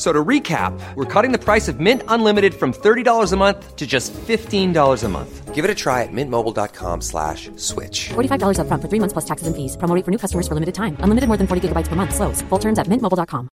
[0.00, 3.76] F- So to recap, we're cutting the price of Mint Unlimited from $30 a month
[3.76, 5.54] to just $15 a month.
[5.54, 8.08] Give it a try at mintmobile.com slash switch.
[8.14, 9.76] $45 upfront for three months plus taxes and fees.
[9.76, 10.96] Promo rate for new customers for limited time.
[11.04, 12.14] Unlimited more than 40 gigabytes per month.
[12.14, 12.40] Slows.
[12.48, 13.50] Full terms at mintmobile.com.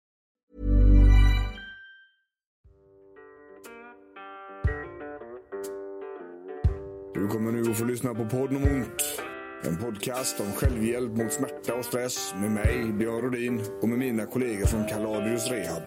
[7.13, 9.21] Du kommer nu att få lyssna på podden om ont.
[9.63, 14.25] En podcast om självhjälp mot smärta och stress med mig, Björn Rodin och med mina
[14.25, 15.81] kollegor från Kaladius Rehab.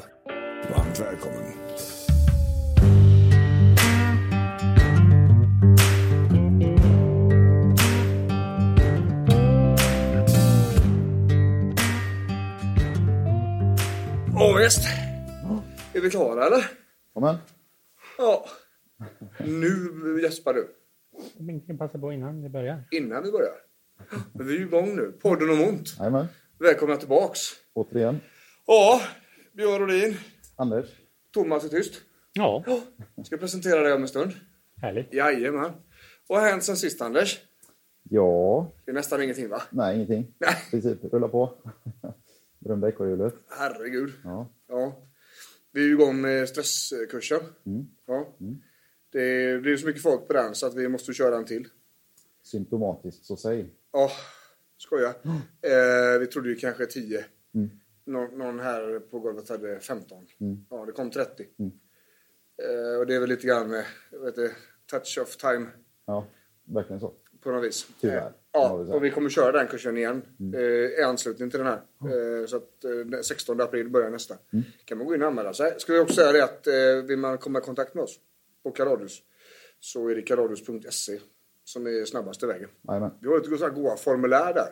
[0.66, 1.44] Varmt välkommen.
[14.68, 14.88] Visst.
[15.94, 16.64] Är vi klara eller?
[17.14, 17.36] Amen.
[18.18, 18.46] Ja.
[19.38, 20.74] Nu gäspar du.
[21.38, 22.84] Minken passar på innan det börjar.
[22.90, 23.54] Innan vi börjar.
[24.32, 25.12] Men vi är igång nu.
[25.22, 25.96] Podden om ont.
[25.98, 26.26] Jajamän.
[26.58, 27.40] Välkomna tillbaks.
[27.74, 28.20] Återigen.
[28.66, 29.00] Ja,
[29.52, 30.16] Björn Rodin.
[30.58, 30.86] Anders.
[31.34, 31.94] Thomas är tyst.
[32.32, 32.64] Ja,
[33.24, 34.32] Ska presentera dig om en stund.
[34.82, 35.14] härligt.
[35.14, 35.72] Jajamän.
[36.28, 37.40] Vad har hänt sen sist Anders?
[38.10, 39.62] Ja, Det är nästan ingenting va?
[39.70, 40.34] nej ingenting.
[40.38, 40.54] Nej.
[40.66, 41.54] I princip rulla på.
[42.58, 43.34] Berömda ekorrhjulet.
[43.58, 44.12] Herregud.
[44.24, 44.48] Ja.
[44.68, 45.02] Ja.
[45.72, 47.40] Vi är ju igång med stresskursen.
[48.06, 48.36] Ja.
[49.12, 51.68] Det blir så mycket folk på den så att vi måste köra en till.
[52.42, 53.74] Symptomatiskt, så säg.
[53.92, 54.10] Ja,
[54.76, 55.08] skoja.
[55.62, 57.24] Eh, vi trodde ju kanske 10.
[58.08, 60.26] Någon, någon här på golvet hade 15.
[60.70, 61.42] Ja, det kom 30.
[62.62, 64.54] Eh, och det är väl lite grann med, vet inte,
[64.90, 65.66] touch of time
[66.06, 66.26] Ja,
[66.64, 67.14] verkligen så.
[67.42, 67.86] på något vis.
[68.00, 70.22] Tyvärr, Eh, ja, och vi kommer köra den kursen igen
[70.54, 71.80] eh, i anslutning till den här.
[72.40, 74.34] Eh, så att eh, den 16 april börjar nästa.
[74.84, 75.74] kan man gå in och anmäla sig.
[75.80, 78.16] Ska vi också säga det att eh, vill man komma i kontakt med oss
[78.62, 79.22] på Karadius
[79.80, 81.20] så är det karadius.se
[81.64, 82.68] som är snabbaste vägen.
[82.88, 83.10] Jajamän.
[83.20, 84.68] Vi har lite goa formulär där.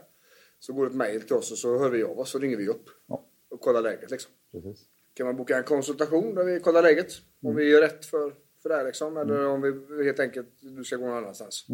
[0.59, 2.57] Så går det ett mejl till oss och så hör vi av oss och ringer
[2.57, 2.85] vi upp.
[3.07, 3.26] Ja,
[3.56, 4.33] Och kollar läget liksom.
[4.53, 4.84] precis.
[5.15, 7.12] Kan man boka en konsultation där vi kollar läget.
[7.43, 9.17] Om vi gör rätt för, för det här liksom.
[9.17, 9.61] Eller om
[9.99, 11.66] vi helt enkelt, du ska gå någon annanstans.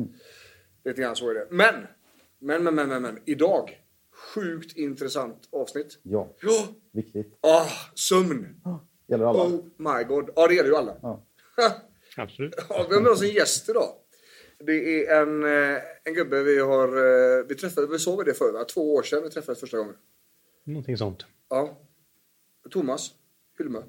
[0.85, 1.47] Lite grann så är det.
[1.51, 1.75] Men!
[2.39, 3.19] Men, men, men, men, men.
[3.25, 3.79] Idag.
[4.35, 5.99] Sjukt intressant avsnitt.
[6.03, 6.67] Ja, Ja!
[6.93, 7.39] viktigt.
[7.41, 8.61] Ah, sömn!
[9.09, 9.43] Gäller alla.
[9.45, 10.31] Oh my god.
[10.37, 10.97] Ja, det gäller ju alla.
[11.03, 11.27] Ja.
[12.17, 12.55] Absolut.
[12.69, 13.89] Ja, vi har med oss en gäst idag.
[14.59, 16.89] Det är en, eh, en gubbe vi har...
[16.89, 18.65] eh, Vi träffade, vi såg det förr va?
[18.65, 19.95] Två år sedan vi träffades första gången.
[20.65, 21.27] Någonting sånt.
[21.53, 21.79] Ja.
[22.71, 23.11] Thomas
[23.59, 23.83] Hylmö.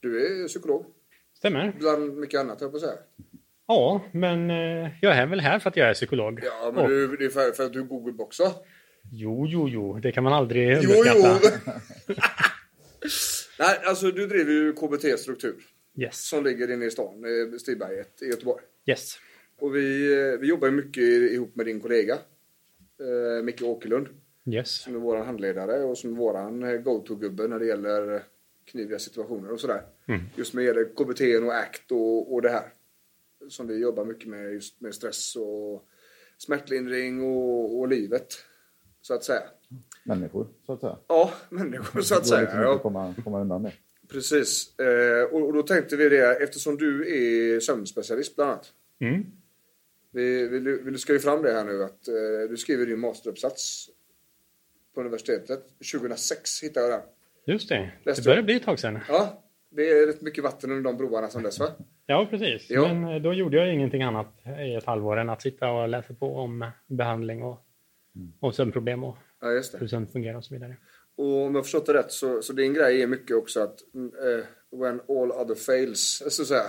[0.00, 0.86] Du är psykolog.
[1.34, 1.76] Stämmer.
[1.78, 2.92] Bland mycket annat, jag på säga.
[3.66, 6.40] Ja, men eh, jag är väl här för att jag är psykolog.
[6.44, 8.52] Ja, men Och- du, det är för, för att du är googleboxar.
[9.12, 9.98] Jo, jo, jo.
[9.98, 11.38] Det kan man aldrig Jo, underskatta.
[12.08, 12.14] jo!
[13.58, 15.54] Nej, alltså du driver ju KBT Struktur.
[15.96, 16.28] Yes.
[16.28, 18.62] Som ligger inne i stan, eh, Stigberget i Göteborg.
[18.86, 19.18] Yes.
[19.58, 21.02] Och vi, eh, vi jobbar mycket
[21.32, 22.14] ihop med din kollega.
[23.00, 24.08] Eh, Micke Åkerlund.
[24.46, 24.70] Yes.
[24.82, 28.22] Som är vår handledare och som är våran eh, go-to-gubbe när det gäller
[28.64, 29.82] kniviga situationer och sådär.
[30.36, 32.72] Just med gäller KBT och ACT och, och det här.
[33.48, 35.84] Som vi jobbar mycket med just med stress och
[36.38, 38.26] smärtlindring och, och livet.
[39.02, 39.42] Så att säga.
[40.04, 40.98] Människor, så att säga.
[41.08, 42.60] Ja, människor så att Det går liksom säga.
[42.62, 43.72] inte att komma, komma undan det.
[44.08, 44.78] precis.
[44.78, 47.16] Eh, och, och då tänkte vi det, eftersom du
[47.56, 48.72] är sömnspecialist bland annat.
[49.00, 49.24] Mm.
[50.12, 53.00] Vi, vill, du- vill du skriva fram det här nu att eh, du skriver din
[53.00, 53.90] masteruppsats
[54.94, 55.64] på universitetet.
[55.92, 57.08] 2006 hittade jag den.
[57.54, 57.90] Just det.
[58.04, 58.98] Läste Det börjar bli ett tag sedan.
[59.08, 61.68] Ja, det är rätt mycket vatten under de broarna som dess va?
[62.06, 62.70] Ja, precis.
[62.70, 62.94] Ja.
[62.94, 64.26] Men eh, då gjorde jag ingenting annat
[64.66, 67.58] i ett halvår än att sitta och läsa på om behandling och,
[68.40, 69.78] och sömnproblem och Ja, just det.
[69.78, 70.76] hur sömn fungerar och så vidare.
[71.16, 74.44] Och om jag förstått det rätt så, så din grej är mycket också att eh,
[74.80, 76.66] when all other fails, så att säga.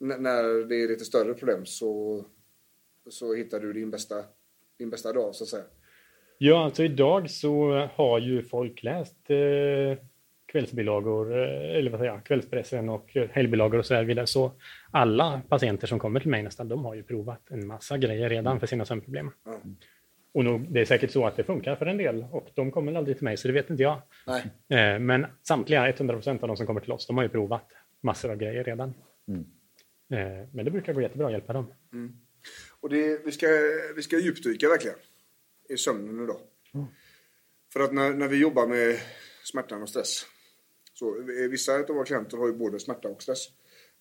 [0.00, 2.24] N- när det är lite större problem så,
[3.10, 4.24] så hittar du din bästa,
[4.78, 5.64] din bästa dag så att säga.
[6.38, 9.98] Ja, alltså idag så har ju folk läst eh,
[10.46, 14.26] kvällsbilagor, eh, eller vad säger jag, kvällspressen och helgbilagor och så vidare.
[14.26, 14.52] Så
[14.90, 18.60] alla patienter som kommer till mig nästan, de har ju provat en massa grejer redan
[18.60, 19.30] för sina sömnproblem.
[20.34, 22.94] Och nog, det är säkert så att det funkar för en del och de kommer
[22.94, 24.02] aldrig till mig så det vet inte jag.
[24.26, 24.42] Nej.
[24.94, 27.64] Eh, Men samtliga 100% av de som kommer till oss, de har ju provat
[28.00, 28.94] massor av grejer redan.
[30.12, 31.66] Eh, Men det brukar gå jättebra att hjälpa dem.
[32.80, 33.46] Och det, vi, ska,
[33.96, 34.96] vi ska djupdyka verkligen
[35.68, 36.40] i sömnen idag.
[37.72, 39.00] För att när, när vi jobbar med
[39.44, 40.26] smärtan och stress.
[40.94, 43.48] Så eh, vissa av våra klienter har ju både smärta och stress.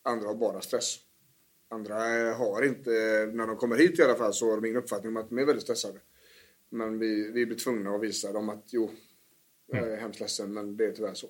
[0.03, 0.99] Andra har bara stress.
[1.69, 2.91] Andra eh, har inte,
[3.33, 5.37] när de kommer hit i alla fall så har de ingen uppfattning om att de
[5.37, 5.99] är väldigt stressade.
[6.69, 8.91] Men vi, vi blir tvungna att visa dem att jo,
[9.67, 11.27] jag är hemskt ledsen men det är tyvärr så.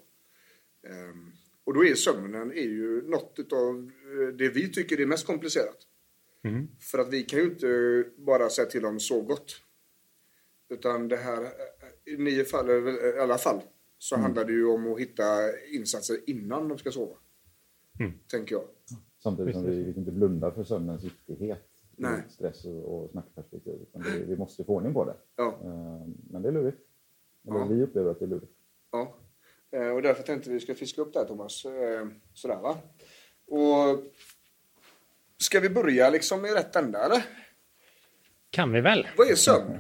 [0.88, 1.32] Ehm,
[1.64, 3.92] och då är sömnen är ju något av
[4.38, 5.78] det vi tycker är mest komplicerat.
[6.80, 9.62] För att vi kan ju inte bara säga till dem sov gott.
[10.70, 11.42] Utan det här,
[12.06, 13.62] i nio fall, eller i alla fall,
[13.98, 15.24] så handlar det ju om att hitta
[15.74, 17.16] insatser innan de ska sova.
[18.32, 18.64] Tänker jag.
[19.24, 22.24] Samtidigt som vi, vi kan inte blunda för sömnens viktighet Nej.
[22.30, 23.74] stress och, och smärtperspektiv.
[23.82, 25.16] Utan det, vi måste få ordning på det.
[25.36, 25.60] Ja.
[25.64, 26.78] Eh, Men det är lurigt.
[27.48, 27.66] Eller Ja.
[27.66, 28.52] vi upplever att det är lurigt.
[28.92, 29.16] Ja.
[29.72, 31.66] Eh, Och därför tänkte vi ska fiska upp det här Thomas.
[31.66, 32.78] Eh, Sådär va.
[33.48, 34.04] Och
[35.38, 37.26] ska vi börja liksom i rätt ända eller?
[38.50, 39.08] Kan vi väl?
[39.18, 39.80] Vad är sömn?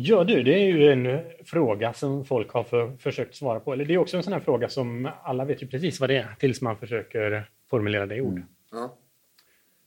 [0.00, 3.72] Ja du, det är ju en fråga som folk har för, försökt svara på.
[3.72, 6.16] Eller det är också en sån här fråga som alla vet ju precis vad det
[6.16, 8.42] är tills man försöker formulera det i ord.
[8.70, 8.98] Ja.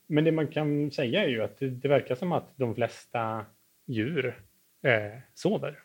[0.07, 3.45] Men det man kan säga är ju att det, det verkar som att de flesta
[3.85, 4.41] djur
[4.83, 5.79] eh, sover.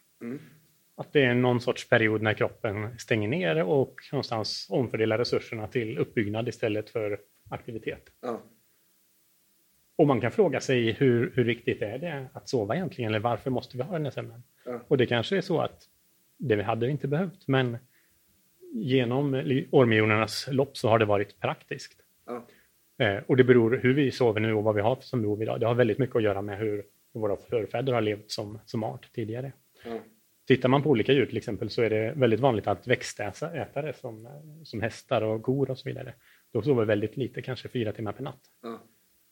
[0.96, 5.99] Att det är någon sorts period när kroppen stänger ner och någonstans omfördelar resurserna till
[5.99, 7.20] uppbyggnad istället för
[7.50, 8.02] aktivitet.
[8.20, 8.43] Ja.
[9.96, 13.10] Och man kan fråga sig hur, hur viktigt är det att sova egentligen?
[13.10, 14.43] Eller varför måste vi ha den här sömnen?
[14.64, 14.81] Ja.
[14.88, 15.88] Och det kanske är så att
[16.38, 17.78] det hade vi inte behövt, men
[18.72, 19.34] genom
[19.70, 22.00] årmiljonernas lopp så har det varit praktiskt.
[22.26, 22.46] Ja.
[22.98, 25.60] Eh, och det beror hur vi sover nu och vad vi har som behov idag.
[25.60, 29.12] Det har väldigt mycket att göra med hur våra förfäder har levt som, som art
[29.12, 29.52] tidigare.
[29.84, 29.98] Ja.
[30.46, 34.28] Tittar man på olika djur till exempel så är det väldigt vanligt att växtätare som,
[34.64, 36.14] som hästar och kor och så vidare,
[36.52, 38.40] de sover väldigt lite, kanske fyra timmar per natt.
[38.62, 38.82] Ja.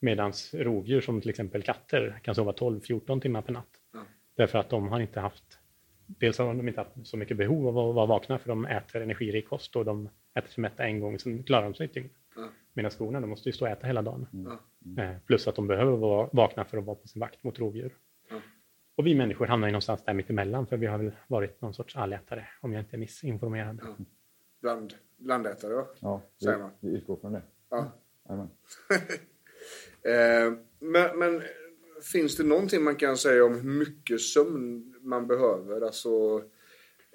[0.05, 3.69] Medan rovdjur som till exempel katter kan sova 12-14 timmar per natt.
[3.93, 4.01] Ja.
[4.37, 5.59] Därför att de har inte haft,
[6.07, 9.03] dels har de inte haft så mycket behov av att vara vakna för de äter
[9.03, 12.11] energirik kost och de äter sig mätta en gång, sen klarar de sig ett dygn.
[12.37, 12.49] Ja.
[12.73, 14.27] Medan skorna, de måste ju stå och äta hela dagen.
[14.97, 15.03] Ja.
[15.03, 17.95] Eh, Plus att de behöver vara vakna för att vara på sin vakt mot rovdjur.
[18.31, 18.41] Ja.
[18.97, 21.97] Och vi människor hamnar ju någonstans där mittemellan, för vi har väl varit någon sorts
[21.97, 23.81] allätare, om jag inte är missinformerad.
[24.61, 25.87] Bland, blandätare va?
[26.01, 26.71] Ja, vi, Säger man.
[26.81, 27.43] vi utgår från det.
[27.71, 27.93] Ja.
[30.03, 31.43] Eh, men, men
[32.13, 35.81] finns det någonting man kan säga om hur mycket sömn man behöver?
[35.81, 36.43] Alltså,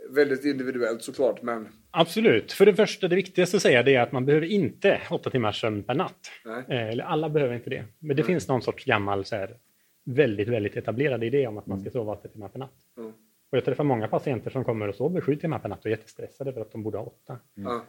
[0.09, 2.51] väldigt individuellt såklart, men Absolut.
[2.51, 5.61] För det första, det viktigaste att säga det är att man behöver inte åtta timmars
[5.61, 6.31] sömn per natt.
[6.45, 6.63] Nej.
[6.67, 7.85] Eh, Eller alla behöver inte det.
[7.99, 9.57] Men det finns någon sorts gammal så här,
[10.05, 12.75] väldigt, väldigt etablerad idé om att man ska sova åtta timmar per natt.
[12.97, 13.09] Mm.
[13.51, 15.89] Och jag träffar många patienter som kommer och sover sju timmar per natt och är
[15.89, 17.37] jättestressade för att de borde ha åtta.
[17.53, 17.85] ja.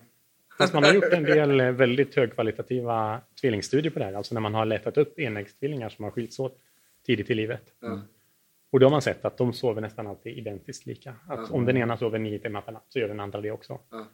[0.61, 4.41] Fast man har gjort en del eh, väldigt högkvalitativa tvillingstudier på det här, alltså när
[4.41, 6.59] man har letat upp enäggstvillingar som har skilts åt
[7.07, 7.63] tidigt i livet.
[7.81, 8.01] Ja.
[8.73, 11.15] Och då har man sett att de sover nästan alltid identiskt lika.
[11.29, 13.79] Att om den ena sover nio timmar per natt så gör den andra det också.
[13.91, 14.07] Ja.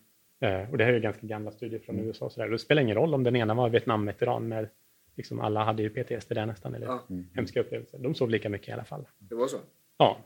[0.48, 2.24] Eh, och det här är ju ganska gamla studier från USA.
[2.24, 2.48] och Så där.
[2.48, 4.68] Det spelar ingen roll om den ena var Vietnamveteran när
[5.16, 7.02] liksom alla hade ju PTSD där nästan, eller Ja.
[7.34, 7.98] hemska upplevelser.
[7.98, 9.06] De sov lika mycket i alla fall.
[9.18, 9.56] Det var så?
[9.98, 10.18] Ja.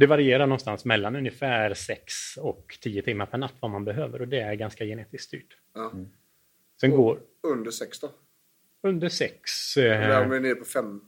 [0.00, 4.28] Det varierar någonstans mellan ungefär 6 och 10 timmar per natt vad man behöver och
[4.28, 5.56] det är ganska genetiskt styrt.
[5.74, 5.92] Ja.
[6.80, 8.10] Sen går Under sex då?
[8.82, 9.76] under 6.
[9.76, 11.00] Eller om vi är nere på fem,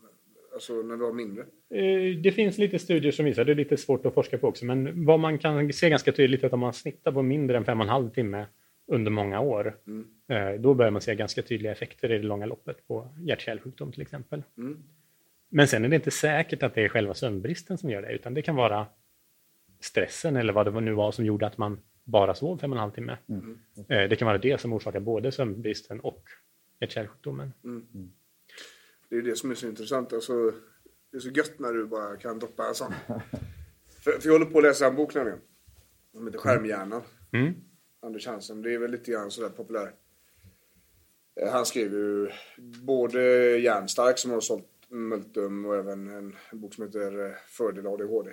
[0.52, 1.42] alltså när du har mindre?
[1.74, 4.64] Eh, Det finns lite studier som visar, det är lite svårt att forska på också,
[4.64, 7.64] men vad man kan se ganska tydligt är att om man snittar på mindre än
[7.64, 8.46] fem och en halv timme
[8.86, 9.76] under många år,
[10.28, 14.02] eh, då börjar man se ganska tydliga effekter i det långa loppet på hjärt-kärlsjukdom till
[14.02, 14.42] exempel.
[15.54, 18.34] Men sen är det inte säkert att det är själva sömnbristen som gör det, utan
[18.34, 18.86] det kan vara
[19.80, 22.80] stressen eller vad det nu var som gjorde att man bara sov fem och en
[22.80, 23.16] halv timme.
[23.88, 26.24] Eh, Det kan vara det som orsakar både sömnbristen och
[26.80, 27.52] hjärt-kärlsjukdomen.
[29.08, 30.12] Det är det som är så intressant.
[30.12, 30.32] Alltså,
[31.10, 32.92] det är så gött när du bara kan droppa en sån.
[34.00, 35.38] för, för jag håller på att läsa en bok nämligen.
[36.12, 37.02] Som heter Skärmhjärnan.
[37.32, 37.54] Mm.
[38.02, 38.62] Anders Hansen.
[38.62, 39.92] Det är väl lite grann sådär populär.
[41.40, 42.30] Eh, Han skrev ju
[42.82, 43.20] både
[43.58, 48.30] Järnstark som har sålt Multum och även en bok som heter eh, Fördel ADHD.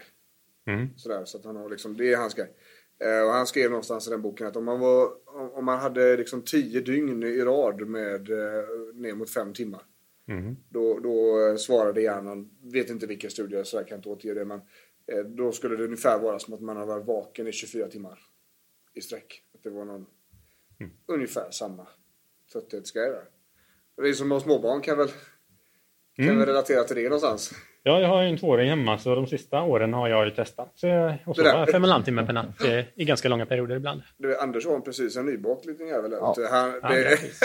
[0.66, 0.88] Mm.
[0.98, 2.54] Sådär, så att han har liksom, det är hans grej.
[3.00, 5.12] Eh, och han skrev någonstans i den boken att om man, var,
[5.58, 9.82] om man hade liksom tio dygn i rad med eh, ner mot fem timmar.
[10.28, 10.56] Mm.
[10.70, 14.62] Då, då svarade hjärnan, vet inte vilken studie, så jag kan inte återge det, men
[15.26, 18.20] då skulle det ungefär vara som att man har varit vaken i 24 timmar
[18.94, 19.44] i sträck.
[19.54, 20.06] Att det var någon,
[21.06, 21.88] ungefär samma
[22.52, 23.24] trötthetsgrej där.
[24.02, 25.10] Vi som har småbarn kan väl,
[26.28, 27.52] kan väl relatera till det någonstans.
[27.84, 30.74] Ja, jag har ju en tvååring hemma så de sista åren har jag ju testat.
[31.26, 34.02] Och sova fem och en halv timme per natt eh, i ganska långa perioder ibland.
[34.18, 36.12] Du, Anders har precis en nybakt liten jävel.
[36.12, 36.36] Ja.
[36.52, 37.40] Han, Ja, det, grattis.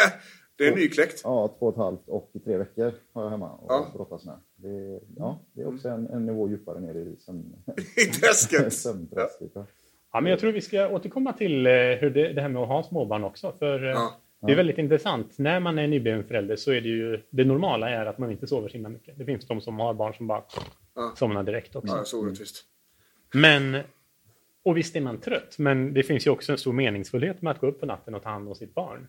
[0.59, 1.21] det är nykläckt.
[1.25, 3.87] Ja, två och ett halvt och tre veckor har jag hemma och Ja.
[3.95, 4.35] brottas med.
[4.57, 7.45] Det, ja, det är också en, en nivå djupare ner i sömn,
[7.97, 8.73] I träsket.
[8.73, 9.51] sömnträsket.
[9.55, 9.67] Ja.
[10.13, 12.69] Ja, men jag tror vi ska återkomma till eh, hur det, det här med att
[12.69, 13.53] ha småbarn också.
[13.59, 14.21] För eh, Ja.
[14.47, 15.39] Det är väldigt intressant.
[15.39, 18.47] När man är nybliven förälder så är det ju det normala är att man inte
[18.47, 19.19] sover så himla mycket.
[19.19, 20.43] Det finns de som har barn som bara
[20.95, 21.13] Ja.
[21.17, 21.97] somnar direkt också.
[21.97, 22.65] Ja, så orättvist.
[23.35, 23.81] Men,
[24.63, 27.61] och visst är man trött, men det finns ju också en stor meningsfullhet med att
[27.61, 29.09] gå upp på natten och ta hand om sitt barn.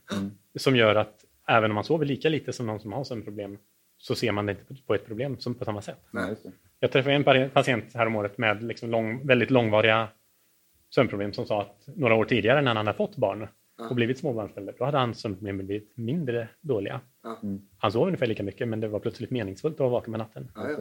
[0.55, 3.57] Som gör att även om man sover lika lite som någon som har sömnproblem
[3.97, 5.99] så ser man det inte på ett problem som på samma sätt.
[6.11, 6.35] Det.
[6.79, 10.07] Jag träffade en patient häromåret med liksom lång, väldigt långvariga
[10.89, 13.47] sömnproblem som sa att några år tidigare när han hade fått barn
[13.89, 17.01] och blivit småbarnsförälder, då hade hans sömnproblem blivit mindre dåliga.
[17.23, 17.37] Ja.
[17.77, 20.51] Han sov ungefär lika mycket, men det var plötsligt meningsfullt att vara vaken med natten.
[20.55, 20.77] Ja, ja.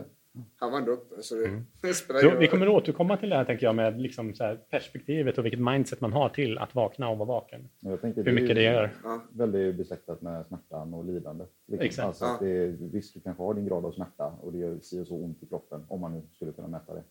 [0.56, 1.22] Han var ändå uppe.
[1.22, 1.66] Så det, Mm.
[1.80, 4.44] det spelar Så vi kommer att återkomma till det här, tänker jag, med liksom så
[4.44, 7.68] här perspektivet och vilket mindset man har till att vakna och vara vaken.
[7.80, 8.90] Jag tänker, Hur mycket är det gör.
[9.32, 11.44] väldigt besläktat med smärtan och lidande.
[11.66, 11.86] Liksom.
[11.86, 12.06] Exakt.
[12.06, 15.00] Alltså att det, visst, du kanske har din grad av smärta och det gör si
[15.00, 17.02] och så ont i kroppen, om man nu skulle kunna mäta det.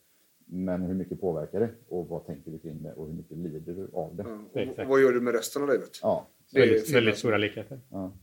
[0.45, 3.73] Men hur mycket påverkar det och vad tänker du kring det och hur mycket lider
[3.73, 4.23] du av det?
[4.27, 5.89] Ja, och, och vad gör du med resten av livet?
[6.01, 7.79] Ja, Det är Väldigt, väldigt stora likheter.
[7.91, 8.13] ja.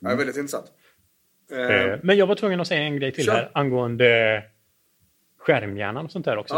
[0.00, 0.72] Ja, väldigt intressant.
[1.52, 1.58] Eh,
[1.92, 4.42] Eh, Men jag var tvungen att säga en grej till här angående
[5.38, 6.54] skärmhjärnan och sånt där också.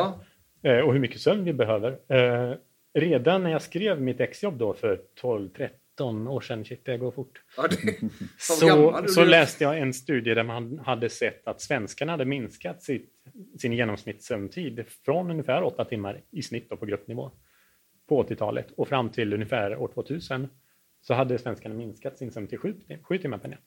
[0.60, 0.70] Ja.
[0.70, 1.98] Eh, Och hur mycket sömn vi behöver.
[2.08, 2.56] Eh,
[2.96, 5.68] Redan när jag skrev mitt exjobb då för 12-13
[6.00, 7.42] år sedan, shit det går fort.
[7.56, 7.98] ja, det,
[8.38, 12.82] som Så, så läste jag en studie där man hade sett att svenskarna hade minskat
[12.82, 13.12] sitt,
[13.58, 17.30] sin genomsnittssömntid från ungefär 8 timmar i snitt på gruppnivå
[18.08, 20.48] på 80-talet och fram till ungefär år 2000
[21.00, 23.60] så hade svenskarna minskat sin sömn till 7, sju timmar per natt.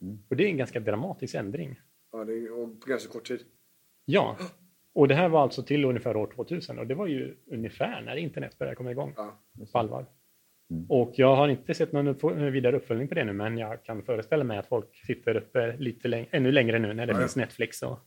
[0.00, 0.18] Mm.
[0.30, 1.80] Och det är en ganska dramatisk ändring.
[2.12, 3.40] Ja, det är, och på ganska kort tid.
[4.04, 4.36] Ja,
[4.94, 8.16] och det här var alltså till ungefär år 2000 och det var ju ungefär när
[8.16, 9.40] internet började komma igång Ja.
[9.72, 10.06] på allvar.
[10.88, 14.02] Och jag har inte sett någon upp- vidare uppföljning på det nu, men jag kan
[14.02, 17.36] föreställa mig att folk sitter uppe lite läng- ännu längre nu när det Ja, finns.
[17.36, 17.98] Netflix och,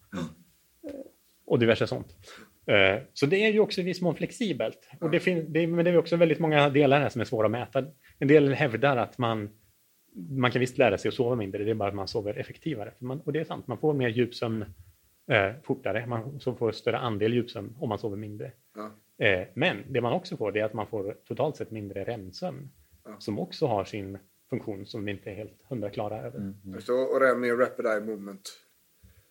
[1.46, 2.08] och diverse sånt.
[2.68, 4.90] Eh, Så det är ju också i viss mån flexibelt.
[5.02, 7.52] Och det det, men det är också väldigt många delar här som är svåra att
[7.52, 7.86] mäta.
[8.20, 9.50] En del hävdar att man,
[10.30, 12.92] man kan visst lära sig att sova mindre, det är bara att man sover effektivare.
[13.00, 14.66] Man, och det är sant, man får mer djupsömn
[15.32, 18.52] eh, fortare, man så får större andel djupsömn om man sover mindre.
[18.76, 18.92] Ja.
[19.18, 22.70] Eh, men det man också får det är att man får totalt sett mindre REM-sömn.
[23.20, 24.18] Som också har sin
[24.50, 26.54] funktion som vi inte är helt hundra klara över.
[26.66, 28.62] Just det, Och REM är Rapid Eye Movement.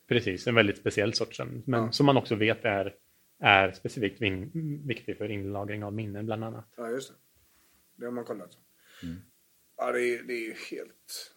[0.08, 1.62] Precis, en väldigt speciell sorts sömn.
[1.66, 1.92] Men Ja.
[1.92, 2.94] som man också vet är,
[3.38, 6.64] är specifikt vin- viktig för inlagring av minnen bland annat.
[6.76, 7.14] Ja, just det.
[7.96, 8.50] Det har man kollat.
[9.76, 11.34] Ja, det är, det är ju helt...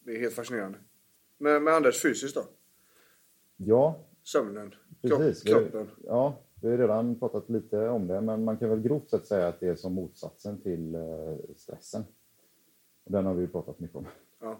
[0.00, 0.78] Det är helt fascinerande.
[1.38, 2.44] Men med Anders fysiskt då?
[3.56, 4.74] ja Sömnen?
[5.02, 5.42] Precis.
[5.42, 5.90] Kroppen?
[6.04, 9.48] Ja, vi har redan pratat lite om det, men man kan väl grovt sett säga
[9.48, 12.04] att det är som motsatsen till eh, stressen.
[13.04, 14.06] Den har vi pratat mycket om.
[14.40, 14.56] Ja.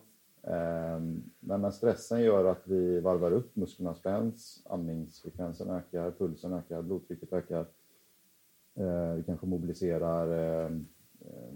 [0.53, 6.83] Ehm, Men när stressen gör att vi varvar upp, musklerna spänns, andningsfrekvensen ökar, pulsen ökar,
[6.83, 7.67] blodtrycket ökar.
[8.75, 10.73] Eh, Vi kanske mobiliserar eh,
[11.21, 11.53] eh,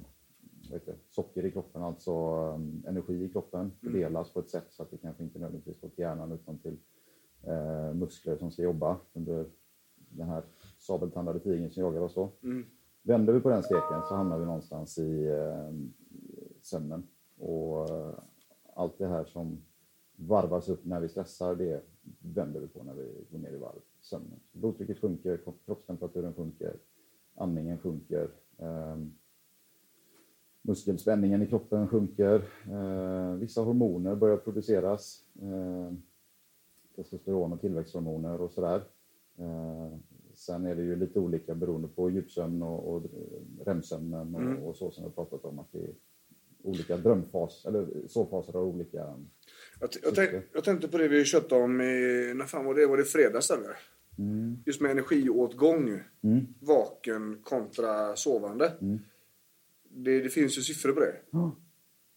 [0.72, 2.12] heter det, socker i kroppen, alltså
[2.87, 6.02] energi i kroppen, fördelas på ett sätt så att det kanske inte nödvändigtvis går till
[6.02, 6.76] hjärnan utan till
[7.42, 9.46] eh, muskler som ska jobba under
[10.16, 10.42] den här
[10.78, 12.31] sabeltandade tigern som jagar oss då.
[13.02, 15.71] Vänder vi på den steken så hamnar vi någonstans i eh,
[16.62, 17.07] sömnen.
[17.38, 18.14] Och eh,
[18.75, 19.62] allt det här som
[20.16, 21.83] varvas upp när vi stressar, det
[22.19, 23.81] vänder vi på när vi går ner i varv.
[24.00, 24.40] Sömnen.
[24.52, 26.76] Så blodtrycket sjunker, kropp- kroppstemperaturen sjunker,
[27.35, 28.28] andningen sjunker.
[28.59, 28.97] Eh,
[30.62, 32.45] muskelspänningen i kroppen sjunker.
[32.71, 35.25] Eh, vissa hormoner börjar produceras.
[35.42, 35.92] Eh,
[36.97, 38.83] testosteron och tillväxthormoner och sådär.
[39.38, 39.98] Eh,
[40.34, 43.02] sen är det ju lite olika beroende på djupsömn och, och
[43.66, 45.94] REM-sömnen och, och så som vi har pratat om att det är
[46.62, 48.96] olika drömfas eller sovfaser har olika.
[49.80, 52.32] Jag, jag, tänk, jag tänkte på det vi tjötade om i...
[52.36, 52.86] När fan var det?
[52.86, 53.76] Var det fredags eller?
[54.66, 56.00] Just med energiåtgång.
[56.60, 58.72] Vaken kontra sovande.
[59.88, 61.14] Det, det finns ju siffror på det.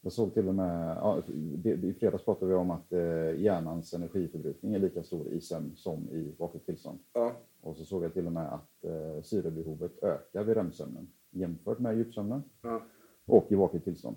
[0.05, 3.41] Jag såg till och med, ja, det- det- i fredags pratade vi om att eh,
[3.41, 7.00] hjärnans energiförbrukning är lika stor i sömn som i vaket tillstånd.
[7.13, 7.31] Ja.
[7.62, 11.97] Och så såg jag till och med att eh, syrebehovet ökar vid REM-sömnen jämfört med
[11.97, 12.81] djupsömnen Ja.
[13.25, 14.15] och i vaket tillstånd.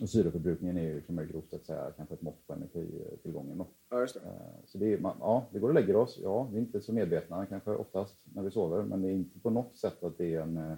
[0.00, 3.58] Och syreförbrukningen är ju, man ju grovt sett säga, kanske ett mått på energitillgången.
[3.58, 3.66] Då.
[3.90, 4.20] ja, just det.
[4.20, 6.18] Eh, Så det är, man, ja, vi går och lägger oss.
[6.22, 9.40] Ja, vi är inte så medvetna kanske oftast när vi sover, men det är inte
[9.40, 10.76] på något sätt att det är en, eh,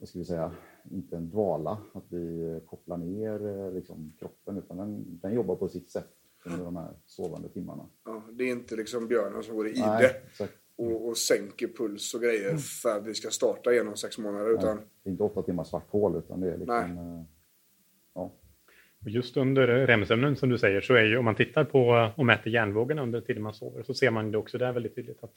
[0.00, 0.52] vad ska vi säga,
[0.90, 5.68] inte en dvala, att vi kopplar ner eh, liksom, kroppen, utan den, den jobbar på
[5.68, 6.08] sitt sätt.
[6.46, 7.86] under de här sovande timmarna.
[8.04, 10.04] Ja, det är inte liksom björnen som går i Nej,
[10.38, 14.18] ide och, och sänker puls och grejer för att vi ska starta igen om sex
[14.18, 14.54] månader.
[14.54, 16.98] Utan, Det är inte åtta timmars svart hål utan det är liksom...
[16.98, 17.24] eh,
[18.14, 18.32] Ja.
[19.04, 22.26] Och just under REM-sömnen som du säger så är ju om man tittar på och
[22.26, 25.34] mäter hjärnvågorna under tiden man sover så ser man det också där väldigt tydligt att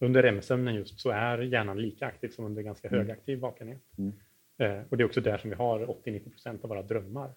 [0.00, 3.82] under REM-sömnen just så är hjärnan lika aktiv som under ganska högaktiv vakenhet.
[3.98, 4.12] Mm.
[4.58, 7.30] Eh, och det är också där som vi har 80-90 procent av våra drömmar.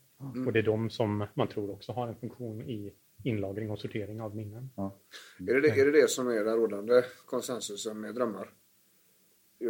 [0.46, 2.93] Och det är de som man tror också har en funktion i
[3.24, 4.70] inlagring och sortering av minnen.
[4.75, 5.00] Ja.
[5.39, 8.50] är, det är det det som är den rådande konsensusen med drömmar?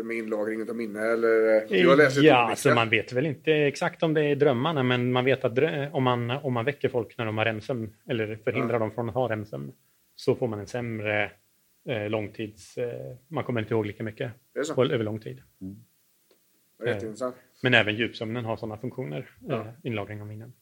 [0.04, 1.66] Med inlagring av minne eller?
[1.76, 4.84] Jag har läst lite Ja, alltså man vet väl inte exakt om det är drömmarna,
[4.84, 5.60] men man vet att
[5.92, 9.16] om man, om man väcker folk när de har REM-sömn eller förhindrar dem från att
[9.16, 9.72] ha REM-sömn
[10.16, 11.32] så får man en sämre
[11.86, 12.78] eh, långtids...
[12.78, 14.32] Eh, man kommer inte ihåg lika mycket
[14.76, 15.42] på, över lång tid.
[16.84, 17.36] Är jätteintressant.
[17.64, 20.54] Men även djupsömnen har sådana funktioner, eh, inlagring av minnen.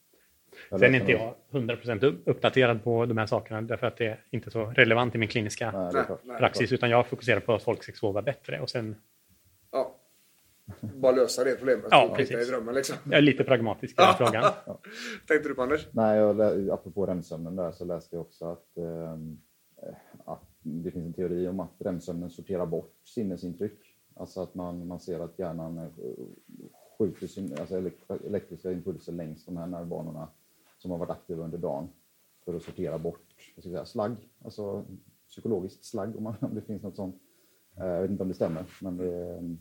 [0.69, 4.19] Sen är inte jag 100% upp- uppdaterad på de här sakerna därför att det är
[4.29, 7.63] inte så relevant i min kliniska Nej, är Nej, praxis, utan jag fokuserar på att
[7.63, 8.95] folk ska sova bättre och sen
[9.71, 9.95] Ja.
[10.81, 11.85] Bara lösa det problemet.
[11.91, 12.47] Ja, precis.
[12.47, 12.95] I drömmen liksom.
[13.05, 14.51] jag är lite pragmatisk i den frågan.
[15.27, 15.87] Tänkte du på Anders?
[15.91, 19.19] Nej, jag, apropå REM-sömnen där så läste jag också att, eh, att
[20.61, 23.79] det finns en teori om att REM-sömnen sorterar bort sinnesintryck.
[24.13, 25.89] Alltså att man, man ser att hjärnan eh,
[26.97, 30.27] skjuter sin, alltså elek- elektriska impulser längs de här nervbanorna
[30.77, 31.87] som har varit aktiva under dagen
[32.45, 33.21] för att sortera bort
[33.55, 34.85] vad ska jag säga, slagg, alltså
[35.27, 37.15] psykologiskt slagg om, man, om det finns något sånt.
[37.77, 39.57] Eh, Jag vet inte om det stämmer, men det är,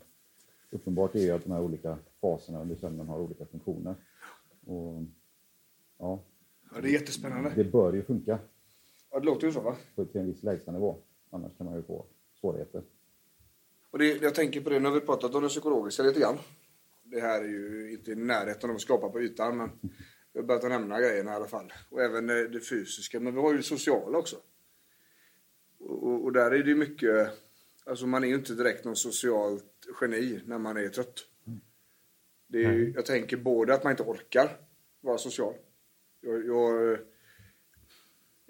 [0.71, 3.95] uppenbart är ju att de här olika faserna under sömnen har olika funktioner.
[4.67, 5.03] Och,
[5.99, 6.21] ja,
[6.75, 7.53] Ja, det är jättespännande.
[7.57, 8.39] det bör ju funka
[9.11, 9.77] Ja, det låter ju så va?
[9.95, 11.03] till en viss lägstanivå.
[11.31, 12.07] Annars kan man ju få
[12.41, 12.83] svårigheter.
[13.91, 16.39] Och det, jag tänker på det, nu har vi pratat om det psykologiska lite grann.
[17.03, 19.71] Det här är ju inte i närheten av att skapa på ytan, men
[20.33, 21.73] vi har börjat nämna grejerna i alla fall.
[21.91, 24.37] Och även det, fysiska, men vi har ju det sociala också.
[25.79, 27.31] Och, och, där är det mycket,
[27.85, 31.27] alltså man är ju inte direkt någon socialt geni när man är trött.
[32.47, 34.57] Det är ju, jag tänker både att man inte orkar
[35.01, 35.55] vara social.
[36.21, 36.99] Jag, jag,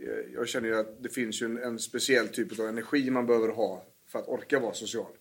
[0.06, 3.26] jag- jag känner ju att det finns ju en, en speciell typ av energi man
[3.26, 5.12] behöver ha för att orka vara social.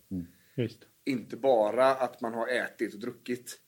[0.56, 0.80] Just.
[1.06, 3.60] Inte bara att man har ätit och druckit.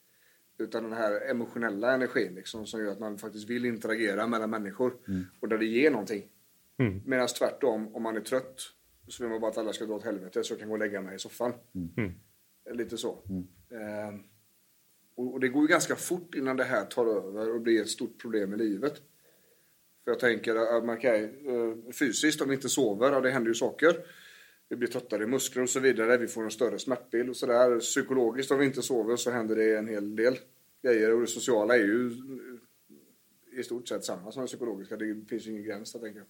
[0.57, 4.93] Utan den här emotionella energin liksom, som gör att man faktiskt vill interagera mellan människor.
[5.39, 6.23] Och där det ger någonting.
[6.77, 7.01] Mm.
[7.05, 8.61] Medan tvärtom, om man är trött
[9.07, 10.79] så vill man bara att alla ska dra åt helvete så jag kan gå och
[10.79, 11.53] lägga mig i soffan.
[11.97, 12.11] Mm.
[12.71, 13.23] Lite så.
[13.71, 14.23] Ehm,
[15.15, 17.89] och, och det går ju ganska fort innan det här tar över och blir ett
[17.89, 19.01] stort problem i livet.
[20.11, 23.47] För jag tänker att man kan, eh, fysiskt, om vi inte sover, ja, det händer
[23.49, 23.95] ju saker.
[24.69, 26.17] Vi blir tröttare i muskler och så vidare.
[26.17, 27.79] Vi får en större smärtbild och sådär.
[27.79, 30.37] Psykologiskt, om vi inte sover, så händer det en hel del
[30.83, 31.13] grejer.
[31.13, 32.07] Och det sociala är ju
[33.53, 34.97] eh, i stort sett samma som det psykologiska.
[34.97, 36.27] Det finns ju ingen gräns där, tänker jag.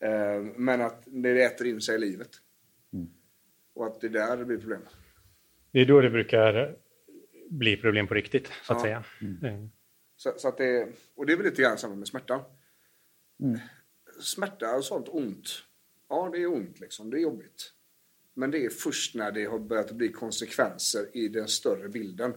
[0.00, 0.12] Nej.
[0.12, 2.30] Eh, Men att det äter in sig i livet.
[3.74, 4.82] Och att det är där det blir problem.
[5.72, 6.76] Det är då det brukar
[7.48, 8.82] bli problem på riktigt, så att Ja.
[8.82, 9.04] säga.
[9.52, 9.64] Eh,
[10.16, 12.40] Så, så att det, och det är väl lite grann samma med smärta.
[14.20, 15.48] Smärta och sånt ont.
[16.08, 17.10] Ja, det är ont liksom.
[17.10, 17.72] Det är jobbigt.
[18.34, 22.34] Men det är först när det har börjat bli konsekvenser i den större bilden.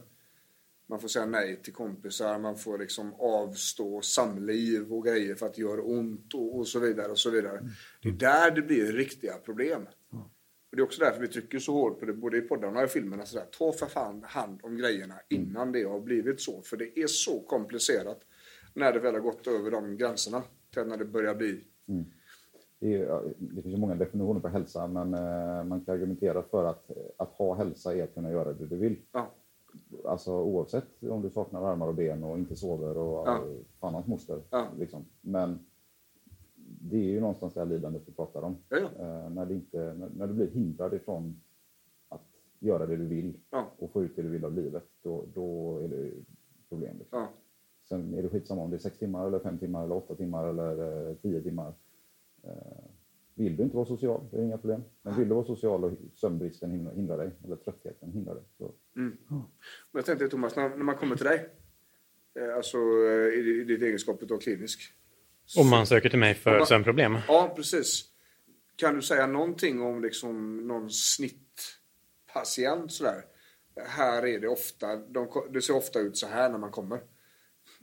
[0.88, 5.54] Man får säga nej till kompisar, man får liksom avstå samliv och grejer för att
[5.54, 7.12] det gör ont och, och så vidare.
[7.12, 7.70] och så vidare.
[8.02, 9.88] Det är där det blir riktiga problem.
[10.70, 12.86] Och det är också därför vi trycker så hårt på det, både i poddarna och
[12.86, 13.26] i filmerna.
[13.26, 13.46] Sådär.
[13.52, 16.62] Ta för fan hand om grejerna innan det har blivit så.
[16.62, 18.22] För det är så komplicerat
[18.76, 20.44] när det väl har gått över de gränserna.
[20.74, 21.64] Till när det börjar bli...
[22.80, 26.66] Det, är, det finns ju många definitioner på hälsa, men eh, man kan argumentera för
[26.66, 28.96] att, att ha hälsa är att kunna göra det du vill.
[29.12, 29.32] Ja,
[30.06, 33.44] Alltså oavsett om du saknar armar och ben och inte sover och Ja.
[33.48, 33.64] ja.
[33.80, 34.42] fan hans moster.
[34.50, 34.68] Ja.
[34.80, 35.06] Liksom.
[35.22, 35.60] Men
[36.82, 38.58] det är ju någonstans det här lidandet vi pratar om.
[38.70, 39.06] Ja, ja.
[39.06, 41.42] Eh, när, det inte, när, när du blir hindrad ifrån
[42.10, 42.26] att
[42.60, 43.34] göra det du vill
[43.78, 46.12] och få ut det du vill av livet, då, då är det
[46.70, 46.98] problem.
[47.00, 47.28] Liksom.
[47.90, 50.48] Sen är det skitsamma om det är sex timmar, eller fem timmar, eller åtta timmar
[50.48, 51.74] eller eh, tio timmar.
[52.44, 52.52] Eh,
[53.34, 54.84] vill du inte vara social, det är inga problem.
[55.02, 59.18] Men vill du vara social och sömnbristen hindrar, dig, eller tröttheten hindrar dig, så Men
[59.92, 61.50] jag tänkte Thomas, när, när man kommer till dig,
[62.40, 62.78] eh, alltså
[63.34, 64.82] i, i ditt egenskap av klinisk.
[65.58, 66.66] Om man söker till mig för Ja.
[66.66, 67.18] sömnproblem.
[67.28, 68.04] Ja, precis.
[68.76, 73.22] Kan du säga någonting om liksom någon snittpatient sådär?
[73.88, 77.00] Här är det ofta, de, det ser ofta ut så här när man kommer.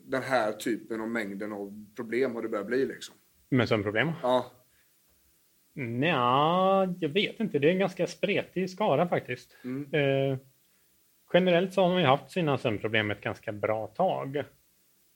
[0.05, 3.15] Den här typen och mängden av problem har det börjat bli liksom.
[3.49, 4.11] Med sömnproblem?
[4.23, 4.51] Ja,
[5.75, 7.59] Nja, jag vet inte.
[7.59, 9.57] Det är en ganska spretig skara faktiskt.
[9.65, 9.95] Mm.
[9.95, 10.39] Eh,
[11.33, 14.45] generellt så har man ju haft sina sömnproblem ett ganska bra tag.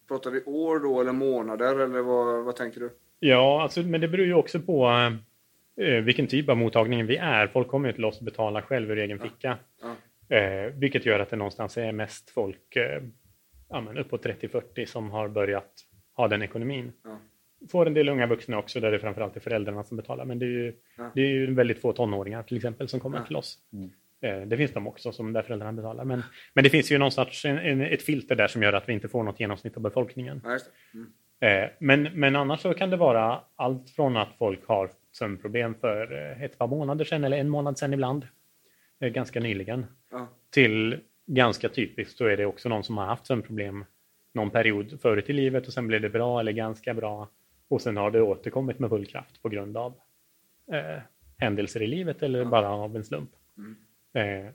[0.09, 2.91] pratar vi år då eller månader eller vad, vad tänker du?
[3.21, 4.89] Ja, alltså, men det beror ju också på
[5.81, 7.47] eh, vilken typ av mottagning vi är.
[7.47, 9.59] Folk kommer ju till oss och betalar själv ur egen ficka.
[10.29, 13.03] Eh, vilket gör att det någonstans är mest folk eh,
[13.69, 15.73] ja, men uppåt 30-40 som har börjat
[16.17, 16.93] ha den ekonomin.
[17.71, 20.25] Får en del unga vuxna också där det framförallt är föräldrarna som betalar.
[20.25, 20.75] Men det är ju,
[21.15, 23.59] det är ju väldigt få tonåringar till exempel som kommer till oss.
[24.21, 26.05] Eh, Det finns de också som där föräldrarna betalar.
[26.05, 26.23] Men,
[26.55, 29.09] men det finns ju någonstans en, en, ett filter där som gör att vi inte
[29.09, 30.41] får något genomsnitt av befolkningen.
[30.45, 30.99] Ja, just det.
[30.99, 31.65] Mm.
[31.65, 36.31] Eh, Men, men annars så kan det vara allt från att folk har sömnproblem för
[36.33, 38.27] eh, ett par månader sedan eller en månad sedan ibland,
[39.01, 40.29] ganska nyligen, Ja.
[40.51, 43.85] till ganska typiskt så är det också någon som har haft sömnproblem
[44.33, 47.29] någon period förut i livet och sen blev det bra eller ganska bra
[47.69, 49.95] och sen har det återkommit med full kraft på grund av
[50.73, 51.03] eh,
[51.39, 53.31] händelser i livet eller bara av en slump.
[54.13, 54.51] Eh,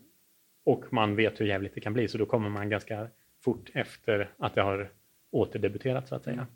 [0.63, 3.07] och man vet hur jävligt det kan bli så då kommer man ganska
[3.39, 4.91] fort efter att det har
[5.31, 6.47] återdebuterat så att säga.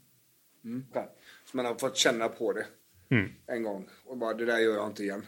[0.63, 0.85] Mm.
[0.89, 1.07] okej.
[1.45, 2.65] Så man har fått känna på det
[3.09, 3.31] Mm.
[3.47, 5.25] en gång och bara det där gör jag inte igen.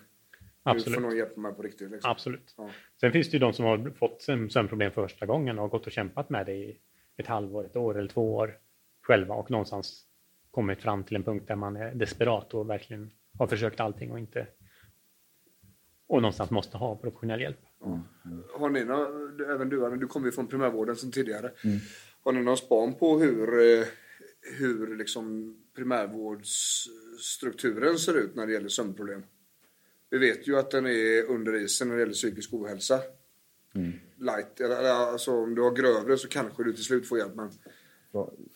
[0.71, 0.95] Absolut.
[0.95, 1.91] får någon hjälpa mig på riktigt.
[1.91, 2.11] Liksom.
[2.11, 2.53] Absolut.
[2.57, 2.69] Ja.
[2.99, 5.69] Sen finns det ju de som har fått sömn- sömnproblem för första gången och har
[5.69, 6.77] gått och kämpat med det i
[7.17, 8.57] ett halvår, ett år eller två år
[9.01, 10.03] själva och någonstans
[10.51, 14.19] kommit fram till en punkt där man är desperat och verkligen har försökt allting och
[14.19, 14.47] inte
[16.07, 17.59] och någonstans måste ha professionell hjälp.
[18.53, 21.51] Har ni någon, även du Anna, du kommer ju från primärvården sedan tidigare.
[21.63, 21.77] Mm.
[22.23, 23.85] Har ni någon span på hur, eh,
[24.57, 29.23] hur liksom primärvårdsstrukturen ser ut när det gäller sömnproblem?
[30.09, 32.99] Vi vet ju att den är under isen när det gäller psykisk ohälsa.
[33.75, 33.91] Mm.
[34.17, 37.35] Light, alltså om du har grövre så kanske du till slut får hjälp.
[37.35, 37.49] Men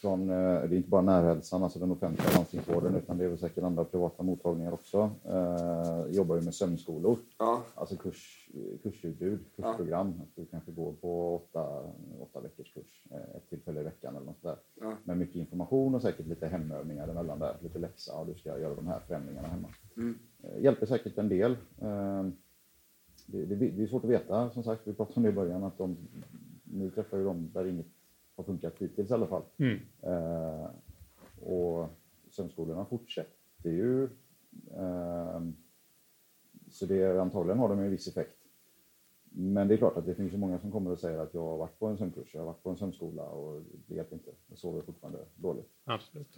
[0.02, 3.38] Från, eh, det är inte bara närhälsan, alltså den offentliga landstingsvården, utan det är väl
[3.38, 5.12] säkert andra privata mottagningar också.
[5.26, 7.18] Eh, jobbar ju med sömnskolor.
[7.38, 8.50] ja, Alltså kurs,
[8.84, 10.08] kursutbud, kursprogram.
[10.22, 11.84] Att du kanske går på åtta,
[12.20, 14.58] åtta veckors kurs, eh, ett tillfälle i veckan eller något där.
[14.82, 14.98] Ja.
[15.04, 17.56] Med mycket information och säkert lite hemövningar emellan där.
[17.62, 19.68] Lite läxa och du ska göra de här förändringarna hemma.
[19.98, 20.04] Eh,
[20.60, 21.52] Hjälper säkert en del.
[21.82, 22.26] Eh,
[23.28, 25.64] Det, det, det är svårt att veta, som sagt, vi pratade om det i början,
[25.64, 25.98] att de,
[26.64, 27.88] nu träffar ju de där inget
[28.36, 29.44] har funkat hittills i alla fall.
[29.58, 29.80] Mm.
[30.02, 30.70] Eh,
[31.42, 31.90] och
[32.30, 34.04] sömnskolorna fortsätter ju.
[34.76, 35.42] Eh,
[36.70, 38.38] så det, antagligen har de en viss effekt.
[39.34, 41.42] Men det är klart att det finns ju många som kommer och säger att jag
[41.42, 44.32] har varit på en sömnkurs, jag har varit på en sömnskola och det hjälper inte.
[44.48, 45.70] Jag sover fortfarande dåligt.
[45.84, 46.38] Absolut.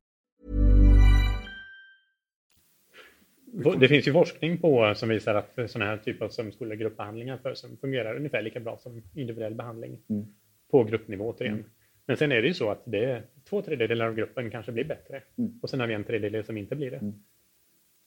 [3.79, 7.53] Det finns ju forskning på som visar att sådana här typer av sömnskolor, gruppbehandlingar för
[7.53, 9.97] sömn fungerar ungefär lika bra som individuell behandling
[10.71, 11.63] på gruppnivå återigen.
[12.05, 15.21] Men sen är det ju så att det två tredjedelar av gruppen kanske blir bättre
[15.61, 17.13] och sen har vi en tredjedel som inte blir det.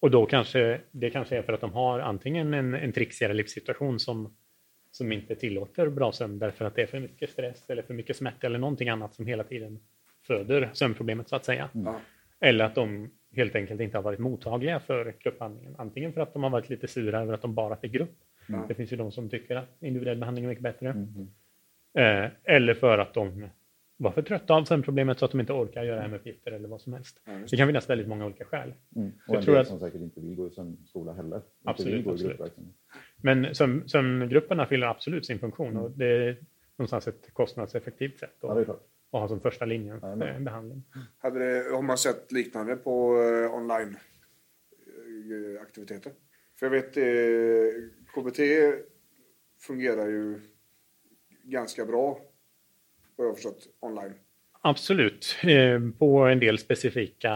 [0.01, 4.01] Och då kanske det kanske är för att de har antingen en, en trixigare livssituation
[4.01, 4.37] som,
[4.91, 8.17] som inte tillåter bra sömn därför att det är för mycket stress eller för mycket
[8.17, 9.81] smärta eller någonting annat som hela tiden
[10.27, 11.71] föder sömnproblemet så att säga.
[12.41, 15.75] Eller att de helt enkelt inte har varit mottagliga för gruppbehandlingen.
[15.79, 18.17] Antingen för att de har varit lite sura över att de bara fick grupp.
[18.69, 20.89] Det finns ju de som tycker att individuell behandling är mycket bättre.
[21.99, 23.49] Eh, eller för att de
[23.97, 26.93] var för trötta av sömnproblemet så att de inte orkar göra hemuppgifter eller vad som
[26.93, 27.21] helst.
[27.51, 28.73] det kan finnas väldigt många olika skäl.
[28.97, 29.09] Mm.
[29.09, 31.41] Och Jag en tror del att- som säkert inte vill gå i sömnskola heller.
[31.65, 32.41] Absolut, absolut.
[33.17, 36.37] Men sömn, sömngrupperna fyller absolut sin funktion och det är
[36.77, 38.65] någonstans ett kostnadseffektivt sätt Ja,
[39.19, 40.83] att ha som första linjen eh, behandling.
[41.19, 43.97] hade det, har man sett liknande på eh, online
[45.57, 46.13] eh, aktiviteter?
[46.59, 47.83] För jag vet eh,
[48.15, 48.41] KBT
[49.61, 50.41] fungerar ju
[51.43, 52.19] ganska bra
[53.17, 54.13] vad jag har förstått online.
[54.61, 57.31] Absolut, eh, på en del specifika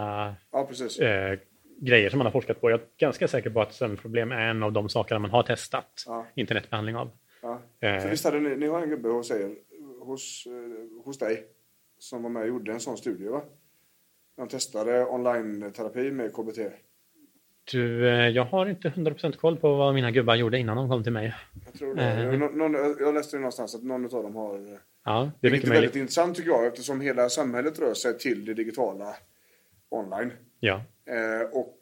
[0.50, 0.98] Ja, precis.
[0.98, 1.38] eh,
[1.80, 2.70] grejer som man har forskat på.
[2.70, 6.04] Jag är ganska säker på att sömnproblem är en av de sakerna man har testat
[6.06, 6.26] Ja.
[6.34, 7.10] internetbehandling av.
[7.42, 7.60] Ja.
[7.80, 8.00] Eh.
[8.00, 9.54] För visst hade ni, ni har en gubbe hos er,
[10.00, 11.44] hos, eh, hos dig
[11.98, 13.42] som var med och gjorde en sån studie va?
[14.37, 16.58] De testade online-terapi med KBT.
[17.72, 21.02] Du, eh, jag har inte 100% koll på vad mina gubbar gjorde innan de kom
[21.02, 21.34] till mig.
[21.64, 22.02] Jag tror det.
[22.02, 22.22] Eh.
[22.24, 24.72] Jag, någon, jag läste det någonstans att någon av dem har...
[24.72, 28.18] eh, Ja, det är Vilket mycket väldigt intressant tycker jag eftersom hela samhället rör sig
[28.18, 29.16] till det digitala
[29.88, 30.32] online.
[30.61, 30.82] Ja.
[31.06, 31.78] Eh, och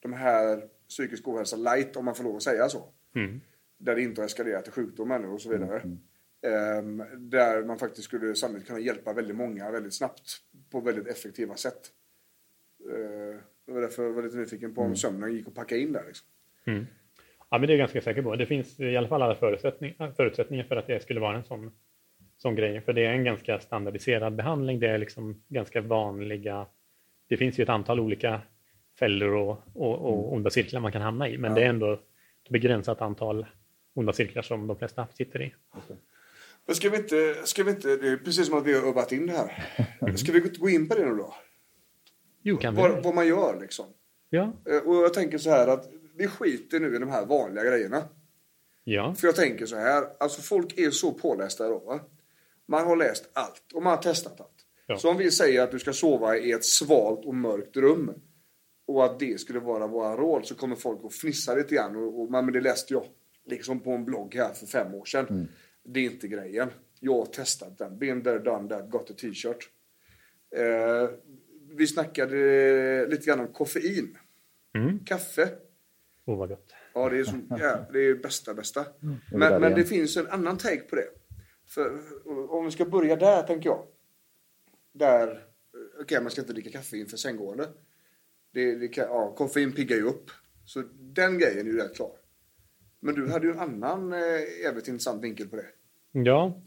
[0.00, 2.84] de här psykisk ohälsa light, om man får lov att säga så.
[3.14, 3.40] Mm.
[3.78, 5.80] Där det inte har eskalerat till sjukdom ännu och så vidare.
[5.80, 5.98] Ehm,
[7.16, 10.36] där man faktiskt skulle sannolikt kunna hjälpa väldigt många väldigt snabbt
[10.70, 11.90] på väldigt effektiva sätt.
[12.90, 15.92] Eh, det var därför jag var lite nyfiken på om sömnen gick att packa in
[15.92, 16.04] där.
[16.06, 16.26] Liksom.
[17.50, 18.36] Ja, men det är jag ganska säker på.
[18.36, 21.70] Det finns i alla fall alla förutsättningar, förutsättningar för att det skulle vara en sån,
[22.36, 22.80] sån grej.
[22.80, 24.80] För det är en ganska standardiserad behandling.
[24.80, 26.66] Det är liksom ganska vanliga...
[27.28, 28.40] Det finns ju ett antal olika
[28.98, 31.38] fällor och, och, och onda cirklar man kan hamna i.
[31.38, 33.46] Men det är ändå ett begränsat antal
[33.94, 35.54] onda cirklar som de flesta sitter i.
[36.68, 39.12] Men ska vi inte, ska vi inte, det är precis som att vi har övat
[39.12, 40.16] in det här.
[40.16, 41.34] Ska vi gå in på det nu då?
[42.42, 42.80] Jo, kan vi?
[42.80, 43.86] Vad, vad man gör liksom.
[44.30, 44.52] Ja.
[44.70, 48.02] Eh, Och jag tänker så här att vi skiter nu i de här vanliga grejerna.
[48.84, 49.14] Ja.
[49.14, 52.00] För jag tänker så här, alltså folk är så pålästa idag va?
[52.68, 54.64] Man har läst allt och man har testat allt.
[54.86, 54.98] Ja.
[54.98, 58.12] Så om vi säger att du ska sova i ett svalt och mörkt rum
[58.86, 62.20] och att det skulle vara våra råd så kommer folk att fnissa lite grann och,
[62.20, 63.04] och men det läste jag
[63.46, 65.48] liksom på en blogg här för fem år sedan.
[65.88, 66.70] Det är inte grejen.
[67.00, 67.98] Jag har testat den.
[67.98, 69.70] Been there, done that, got a t-shirt.
[70.56, 71.10] Eh,
[71.76, 74.18] vi snackade lite grann om koffein.
[74.74, 75.04] Mm.
[75.04, 75.48] Kaffe.
[76.24, 76.74] Åh, vad gott.
[76.94, 78.86] Ja, det är, så, ja, det är bästa, bästa.
[79.00, 81.08] vi Men, där men det finns en annan take på det.
[81.66, 82.00] För,
[82.50, 83.86] om vi ska börja där, tänker jag.
[84.92, 85.44] Där,
[86.00, 87.68] okej, man ska inte dricka kaffe inför sänggående.
[88.52, 90.30] Det, det kan, ja, koffein piggar ju upp.
[90.64, 92.12] Så den grejen är ju rätt klar.
[93.00, 95.66] Men du hade ju en annan eh, jävligt intressant vinkel på det.
[96.12, 96.62] Ja,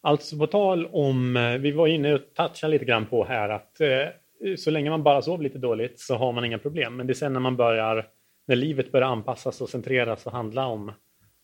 [0.00, 3.80] alltså på tal om, eh, vi var inne och touchade lite grann på här att
[3.80, 6.96] eh, så länge man bara sover lite dåligt så har man inga problem.
[6.96, 8.06] Men det är sen när man börjar,
[8.46, 10.92] när livet börjar anpassas och centreras och handla om,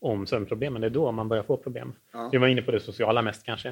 [0.00, 1.92] om sömnproblemen, det är då man börjar få problem.
[2.32, 3.68] Vi var inne på det sociala mest kanske.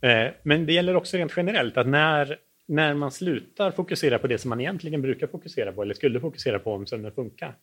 [0.00, 4.38] Eh, men det gäller också rent generellt att när, när man slutar fokusera på det
[4.38, 7.54] som man egentligen brukar fokusera på eller skulle fokusera på om sömnen funkar.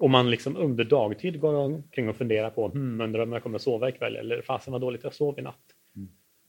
[0.00, 3.58] Och man liksom under dagtid går omkring och funderar på, hmm, undrar om jag kommer
[3.58, 5.74] sova ikväll eller fasen vad dåligt jag sov i natt.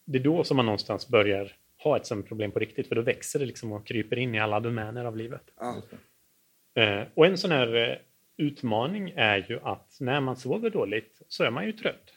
[0.06, 1.52] Det är då som man någonstans börjar
[1.84, 4.60] ha ett sömnproblem på riktigt, för då växer det liksom och kryper in i alla
[4.60, 5.42] domäner av livet.
[6.76, 7.98] Eh, och en sån här eh,
[8.38, 12.14] utmaning är ju att när man sover dåligt så är man ju trött.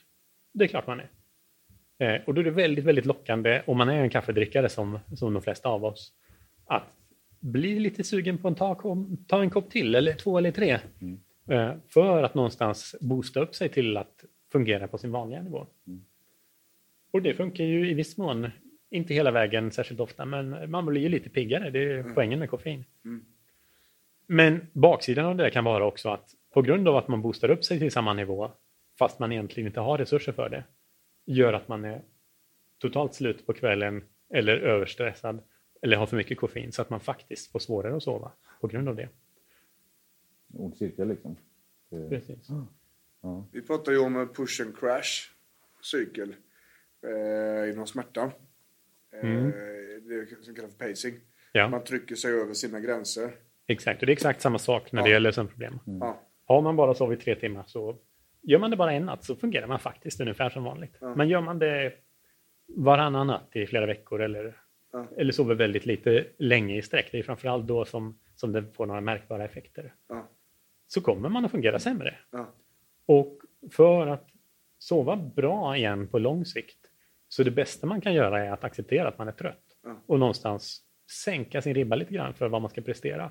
[0.53, 1.11] Det är klart man är.
[1.99, 5.35] Eh, och då är det väldigt, väldigt lockande, om man är en kaffedrickare som, som
[5.35, 6.13] de flesta av oss,
[6.67, 6.93] att
[7.41, 8.81] bli lite sugen på att ta,
[9.29, 10.71] ta en kopp till, eller två eller tre.
[10.71, 10.81] Eh,
[11.89, 15.67] för att någonstans boosta upp sig till att fungera på sin vanliga nivå.
[17.11, 18.51] Och det funkar ju i viss mån,
[18.91, 21.71] inte hela vägen särskilt ofta, men man blir ju lite piggare.
[21.71, 22.85] Det är poängen med koffein.
[24.27, 27.65] Men baksidan av det kan vara också att på grund av att man boostar upp
[27.65, 28.51] sig till samma nivå,
[28.99, 30.65] fast man egentligen inte har resurser för det,
[31.27, 32.03] gör att man är
[32.79, 34.05] totalt slut på kvällen
[34.35, 35.43] eller överstressad
[35.83, 38.89] eller har för mycket koffein så att man faktiskt får svårare att sova på grund
[38.89, 39.09] av det.
[40.57, 41.37] Ond cirkel liksom.
[41.91, 42.49] Det, Precis.
[43.53, 45.31] Vi pratar ju om push and crash
[45.83, 46.35] cykel
[47.07, 48.31] eh, inom smärtan.
[49.23, 49.47] Eh,
[50.09, 51.15] Det som kallas för pacing.
[51.53, 51.69] Ja.
[51.69, 53.31] Man trycker sig över sina gränser.
[53.67, 55.13] Exakt, och det är exakt samma sak när det Ja.
[55.15, 55.79] gäller sömnproblem.
[55.85, 56.21] Ja.
[56.47, 57.97] Har man bara sovit tre timmar så
[58.43, 60.97] gör man det bara en natt så fungerar man faktiskt ungefär som vanligt.
[61.17, 61.93] Men gör man det
[62.77, 64.61] varannan natt i flera veckor eller,
[64.93, 65.07] Ja.
[65.17, 68.87] eller sover väldigt lite länge i sträck, det är framförallt då som, som det får
[68.87, 70.29] några märkbara effekter, Ja.
[70.95, 72.15] Så kommer man att fungera sämre.
[72.31, 72.55] Ja.
[73.07, 73.39] Och
[73.71, 74.29] för att
[74.79, 76.79] sova bra igen på lång sikt
[77.29, 79.97] så det bästa man kan göra är att acceptera att man är trött Ja.
[80.07, 80.83] och någonstans
[81.25, 83.31] sänka sin ribba lite grann för vad man ska prestera.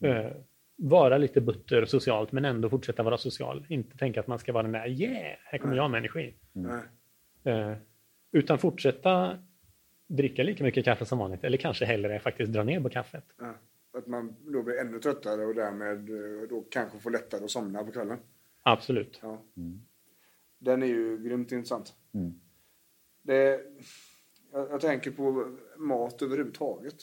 [0.00, 0.30] Eh,
[0.76, 3.66] vara lite butter socialt men ändå fortsätta vara social.
[3.68, 6.34] Inte tänka att man ska vara den där yeah, här kommer jag med energi.
[6.52, 6.82] Nej.
[7.44, 7.76] Eh,
[8.32, 9.38] utan fortsätta
[10.06, 13.24] dricka lika mycket kaffe som vanligt eller kanske hellre faktiskt dra ner på kaffet.
[13.38, 13.54] Ja.
[13.96, 17.84] Att man då blir ännu tröttare och därmed eh, då kanske får lättare att somna
[17.84, 18.18] på kvällen.
[18.62, 19.20] Absolut.
[19.22, 19.42] Ja.
[20.58, 21.94] Den är ju grymt intressant.
[22.14, 22.40] Mm.
[23.22, 23.60] Det,
[24.52, 26.96] jag, jag tänker på mat överhuvudtaget.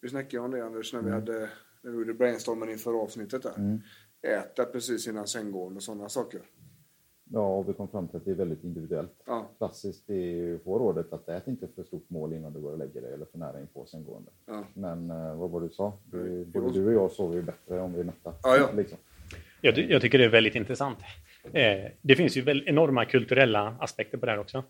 [0.00, 1.50] Vi snackade om det Anders när vi, hade,
[1.82, 3.80] när vi gjorde brainstormen inför avsnittet där.
[4.22, 6.42] Äta precis innan sänggående och sådana saker.
[7.32, 9.12] Ja, och vi kom fram till att det är väldigt individuellt.
[9.26, 9.46] Ja.
[9.58, 12.78] Klassiskt är ju få rådet att ät inte för stort mål innan du går och
[12.78, 14.30] lägger dig eller för nära inpå sänggående.
[14.46, 14.64] Ja.
[14.74, 15.92] Men eh, vad var det du sa?
[16.10, 16.50] Du, Mm.
[16.50, 18.32] både du och jag sover ju bättre om vi är mätta.
[18.42, 18.70] Ja, ja.
[18.76, 18.98] Liksom.
[19.60, 20.98] Jag, jag tycker det är väldigt intressant.
[21.52, 24.64] Eh, det finns ju väl enorma kulturella aspekter på det här också.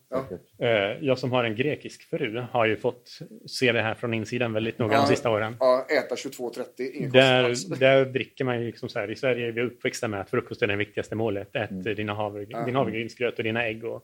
[0.58, 0.68] Eh,
[1.00, 4.78] jag som har en grekisk fru har ju fått se det här från insidan väldigt
[4.78, 5.56] noga de sista åren.
[5.60, 9.10] Ja, äta 22.30, ingen Där, där dricker man ju liksom så här.
[9.10, 11.56] I Sverige är vi uppväxta med att frukost är det viktigaste målet.
[11.56, 11.94] Ät Mm.
[11.94, 14.02] dina havre, din havregrynsgröt och dina ägg och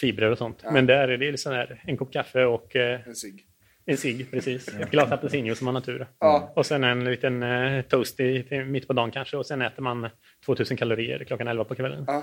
[0.00, 0.64] fibrer och sånt.
[0.72, 3.44] Men där är det liksom här, en kopp kaffe och eh, En cigg.
[3.90, 4.68] En cigg, precis.
[4.68, 6.06] Ett glas apelsinjuice som man har tur.
[6.18, 6.52] Ja.
[6.56, 9.36] Och sen en liten eh, toast i, till, mitt på dagen kanske.
[9.36, 10.08] Och sen äter man
[10.46, 12.04] 2000 kalorier klockan 11 på kvällen.
[12.06, 12.22] Ja.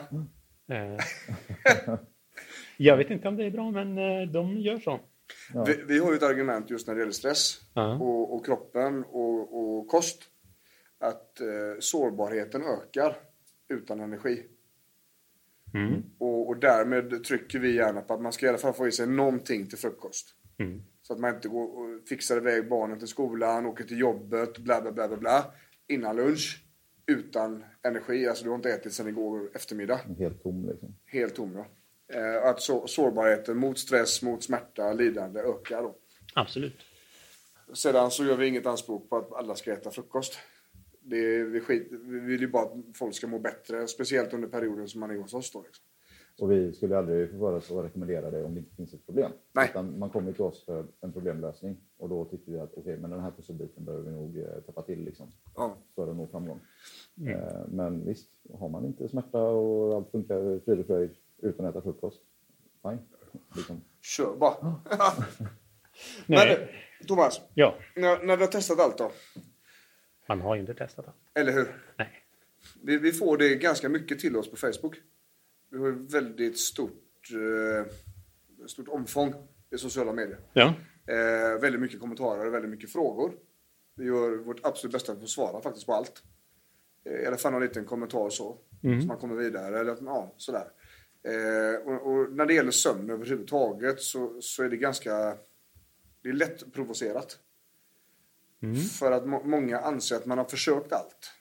[0.76, 0.98] Eh,
[2.78, 5.00] jag vet inte om det är bra, men eh, de gör så.
[5.68, 7.96] Vi, vi har ju ett argument just när det gäller stress Ja.
[7.96, 10.24] och, och kroppen och, och kost.
[11.00, 11.48] Att eh,
[11.80, 13.16] sårbarheten ökar
[13.70, 14.44] utan energi.
[15.74, 16.04] Mm.
[16.20, 18.92] Och, och därmed trycker vi gärna på att man ska i alla fall få i
[18.92, 20.36] sig någonting till frukost.
[20.60, 20.82] Mm.
[21.08, 24.82] Så att man inte går och fixar iväg barnen till skolan, åker till jobbet, bla
[24.82, 25.54] bla bla bla bla.
[25.88, 26.64] Innan lunch.
[27.06, 28.28] Utan energi.
[28.28, 30.00] Alltså du har inte ätit sedan igår eftermiddag.
[30.18, 30.96] Helt tom liksom.
[31.06, 31.66] Helt tom ja.
[32.16, 35.96] Eh, att så, sårbarheten mot stress, mot smärta, lidande ökar då.
[36.36, 36.80] Absolut.
[37.74, 40.38] Sedan så gör vi inget anspråk på att alla ska äta frukost.
[41.02, 44.48] Det är, vi, skit, vi vill ju bara att folk ska må bättre, speciellt under
[44.48, 45.62] perioden som man är hos oss då.
[45.62, 45.86] Liksom.
[46.40, 49.32] Och vi skulle aldrig få vara så rekommendera det om det inte finns ett problem.
[49.54, 49.68] Nej.
[49.70, 53.10] Utan man kommer till oss för en problemlösning och då tycker vi att okej, men
[53.10, 55.32] den här pusselbiten behöver vi nog eh, täppa till liksom.
[55.56, 55.78] Ja.
[55.96, 56.60] För att nå framgång.
[57.28, 61.72] Eh, men visst, har man inte smärta och allt funkar frid och fröjd utan att
[61.76, 62.22] äta frukost,
[62.82, 63.00] fine.
[63.56, 63.82] Liksom.
[64.02, 64.56] Kör bara.
[66.26, 66.58] Nej.
[66.60, 66.68] Men,
[67.08, 69.12] Thomas, Ja, när, när du har testat allt då,
[70.28, 71.18] man har ju inte testat allt.
[71.34, 71.68] eller hur?
[71.98, 72.10] Nej.
[72.84, 74.96] Vi, vi får det ganska mycket till oss på Facebook.
[75.70, 77.92] Vi har ju väldigt stort, eh,
[78.68, 79.34] stort omfång
[79.72, 80.40] i sociala medier.
[80.54, 80.74] Ja.
[81.08, 83.34] Eh, väldigt mycket kommentarer och väldigt mycket frågor.
[83.96, 86.24] Vi gör vårt absolut bästa för att svara faktiskt på allt.
[87.06, 88.58] Eh, I alla fall någon liten kommentar så.
[89.02, 89.80] Så man kommer vidare.
[89.80, 90.72] Eller, ja, sådär.
[91.24, 95.38] Eh, och, och när det gäller sömn överhuvudtaget så, så är det ganska...
[96.22, 97.40] Det är lätt provocerat.
[99.00, 101.32] För att må, många anser att man har försökt allt.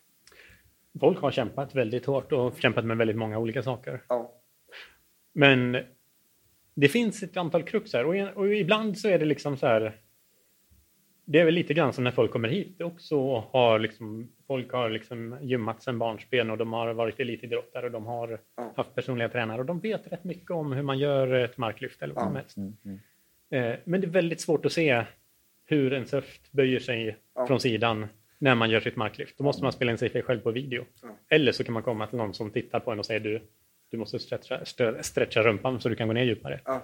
[1.00, 4.00] Folk har kämpat väldigt hårt och kämpat med väldigt många olika saker.
[4.08, 4.32] Ja.
[5.34, 5.78] Men
[6.74, 10.00] det finns ett antal krux här och, och ibland så är det liksom så här.
[11.24, 14.90] Det är väl lite grann som när folk kommer hit också har liksom folk har
[14.90, 18.72] liksom gymmat sedan barnsben och de har varit elitidrottare och de har Ja.
[18.76, 22.14] haft personliga tränare och de vet rätt mycket om hur man gör ett marklyft eller
[22.14, 22.56] vad som helst.
[23.50, 25.04] Eh, Men det är väldigt svårt att se
[25.66, 27.46] hur en höft böjer sig Ja.
[27.46, 28.06] från sidan
[28.44, 29.38] när man gör sitt marklyft.
[29.38, 30.84] Då måste man spela in sig själv på video.
[31.28, 33.42] Eller så kan man komma till någon som tittar på en och säger du,
[33.90, 34.64] du måste stretcha,
[35.02, 36.60] stretcha rumpan så du kan gå ner djupare.
[36.64, 36.82] Ja.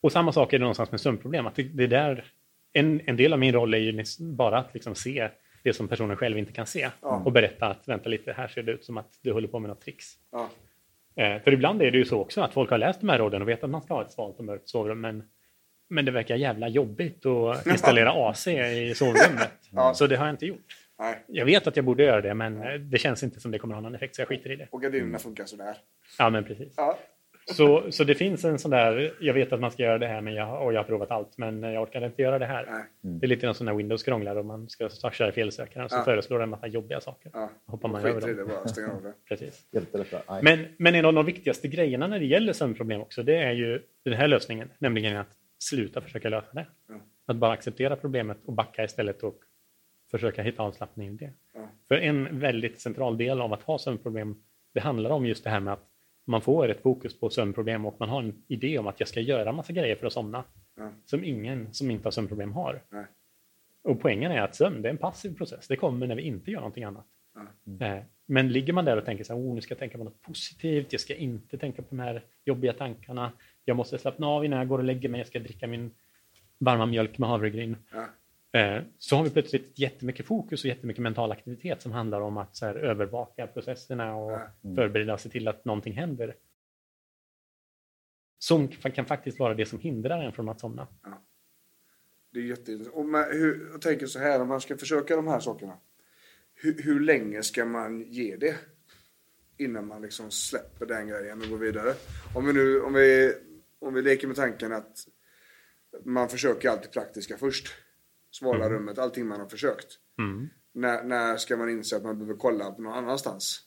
[0.00, 1.46] Och samma sak är det någonstans med sömnproblem.
[1.46, 2.24] Att det, det där,
[2.72, 5.28] en, en del av min roll är ju bara att liksom se
[5.62, 6.90] det som personen själv inte kan se.
[7.00, 9.68] Och berätta att vänta lite, här ser det ut som att du håller på med
[9.68, 10.14] något tricks.
[10.32, 10.48] Ja.
[11.22, 13.42] Eh, för ibland är det ju så också att folk har läst de här råden
[13.42, 15.00] och vet att man ska ha ett svalt och mörkt sovrum.
[15.00, 15.22] Men,
[15.88, 19.52] men det verkar jävla jobbigt att installera AC i sovrummet.
[19.94, 20.76] Så det har jag inte gjort.
[20.98, 21.24] Nej.
[21.26, 23.74] Jag vet att jag borde göra det, men eh, det känns inte som det kommer
[23.74, 24.68] ha någon effekt, så jag skiter i det.
[24.70, 25.76] Och gardinerna funkar sådär.
[26.18, 26.74] Ja, men precis.
[26.76, 26.98] Ja.
[27.50, 30.20] Så, så det finns en sån där, jag vet att man ska göra det här
[30.20, 32.66] men jag, och jag har provat allt men jag orkar inte göra det här.
[32.70, 32.84] Nej.
[33.20, 36.04] Det är lite grann som när Windows krånglar och man ska köra felsökaren så Ja.
[36.04, 37.30] föreslår den en massa jobbiga saker.
[37.34, 37.50] Ja.
[37.66, 38.48] Hoppar man över i det dem.
[38.48, 39.12] bara, stänger av det.
[39.28, 39.66] Precis.
[40.42, 43.82] Men, men en av de viktigaste grejerna när det gäller sömnproblem också, det är ju
[44.04, 46.66] den här lösningen, nämligen att sluta försöka lösa det.
[47.26, 49.36] Att bara acceptera problemet och backa istället och
[50.10, 51.32] försöka hitta avslappning i det.
[51.88, 54.42] För en väldigt central del av att ha sömnproblem,
[54.74, 55.84] det handlar om just det här med att
[56.24, 59.20] man får ett fokus på sömnproblem och man har en idé om att jag ska
[59.20, 60.44] göra massa grejer för att somna.
[61.04, 62.82] Som ingen som inte har sömnproblem har.
[62.90, 63.04] Nej.
[63.82, 65.68] Och poängen är att sömn, det är en passiv process.
[65.68, 67.06] Det kommer när vi inte gör någonting annat.
[67.80, 70.04] Eh, Men ligger man där och tänker så här, oh, nu ska jag tänka på
[70.04, 73.32] något positivt, jag ska inte tänka på de här jobbiga tankarna,
[73.64, 75.90] jag måste slappna av innan jag går och lägger mig, jag ska dricka min
[76.58, 77.76] varma mjölk med havregryn.
[78.52, 82.56] Eh, Så har vi plötsligt jättemycket fokus och jättemycket mental aktivitet som handlar om att
[82.56, 84.38] så här, övervaka processerna och
[84.76, 86.36] förbereda sig till att någonting händer.
[88.38, 90.88] Som kan faktiskt vara det som hindrar en från att somna.
[92.30, 92.96] Det är jätteintressant.
[92.96, 95.78] Och man, hur, jag tänker så här, om man ska försöka de här sakerna.
[96.54, 98.56] Hur, hur länge ska man ge det?
[99.56, 101.94] Innan man liksom släpper den grejen och går vidare.
[102.34, 103.34] Om vi nu, om vi,
[103.78, 105.08] om vi leker med tanken att
[106.04, 107.68] man försöker alltid praktiska först.
[108.30, 109.98] Svala rummet, allting man har försökt.
[110.74, 113.64] När, när ska man inse att man behöver kolla på någon annanstans?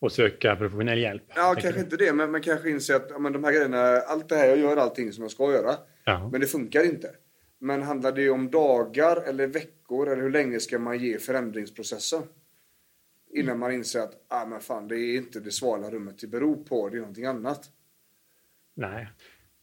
[0.00, 1.22] Och söka professionell hjälp.
[1.28, 1.80] Ja, kanske du?
[1.80, 4.58] inte det, men man kanske inser att men de här grejerna, allt det här, jag
[4.58, 5.74] gör allting som jag ska göra.
[6.04, 6.28] Ja.
[6.32, 7.10] Men det funkar inte.
[7.58, 12.22] Men handlar det om dagar eller veckor eller hur länge ska man ge förändringsprocessen?
[13.30, 16.56] Innan man inser att ah, men fan, det är inte det svala rummet det beror
[16.64, 17.70] på, det är någonting annat.
[18.74, 19.08] Nej.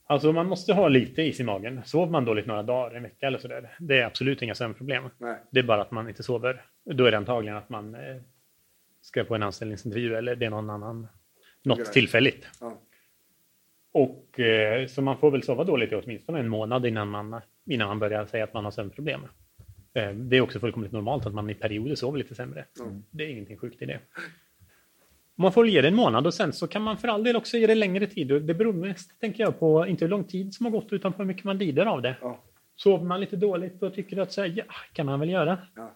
[0.07, 1.81] Alltså man måste ha lite is i magen.
[1.85, 5.03] Sover man dåligt några dagar, en vecka eller sådär, det är absolut inga sömnproblem.
[5.17, 5.37] Nej.
[5.51, 6.65] Det är bara att man inte sover.
[6.83, 8.17] Då är det antagligen att man eh,
[9.01, 11.07] ska på en anställningsintervju eller det är någon annan,
[11.63, 11.87] något Grej.
[11.93, 12.47] tillfälligt.
[12.61, 12.77] Ja.
[13.91, 17.87] Och eh, så man får väl sova dåligt i åtminstone en månad innan man, innan
[17.87, 19.21] man börjar säga att man har sömnproblem.
[19.93, 22.65] Eh, det är också fullkomligt normalt att man i perioder sover lite sämre.
[23.11, 23.99] Det är ingenting sjukt i det.
[25.35, 27.57] Man får ge det en månad och sen så kan man för all del också
[27.57, 28.27] ge det längre tid.
[28.27, 31.17] Det beror mest, tänker jag, på inte hur lång tid som har gått utan på
[31.17, 32.15] hur mycket man lider av det.
[32.21, 32.39] Ja.
[32.75, 34.63] Sover man lite dåligt och tycker att så här, ja,
[34.93, 35.57] kan man väl göra.
[35.75, 35.91] Ja.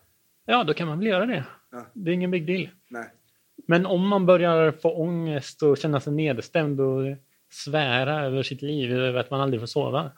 [0.45, 1.45] Ja, då kan man väl göra det.
[1.71, 1.85] Ja.
[1.93, 2.69] Det är ingen big deal.
[2.89, 3.05] Nej.
[3.67, 7.03] Men om man börjar få ångest och känna sig nedstämd och
[7.49, 10.11] svära över sitt liv, över att man aldrig får sova,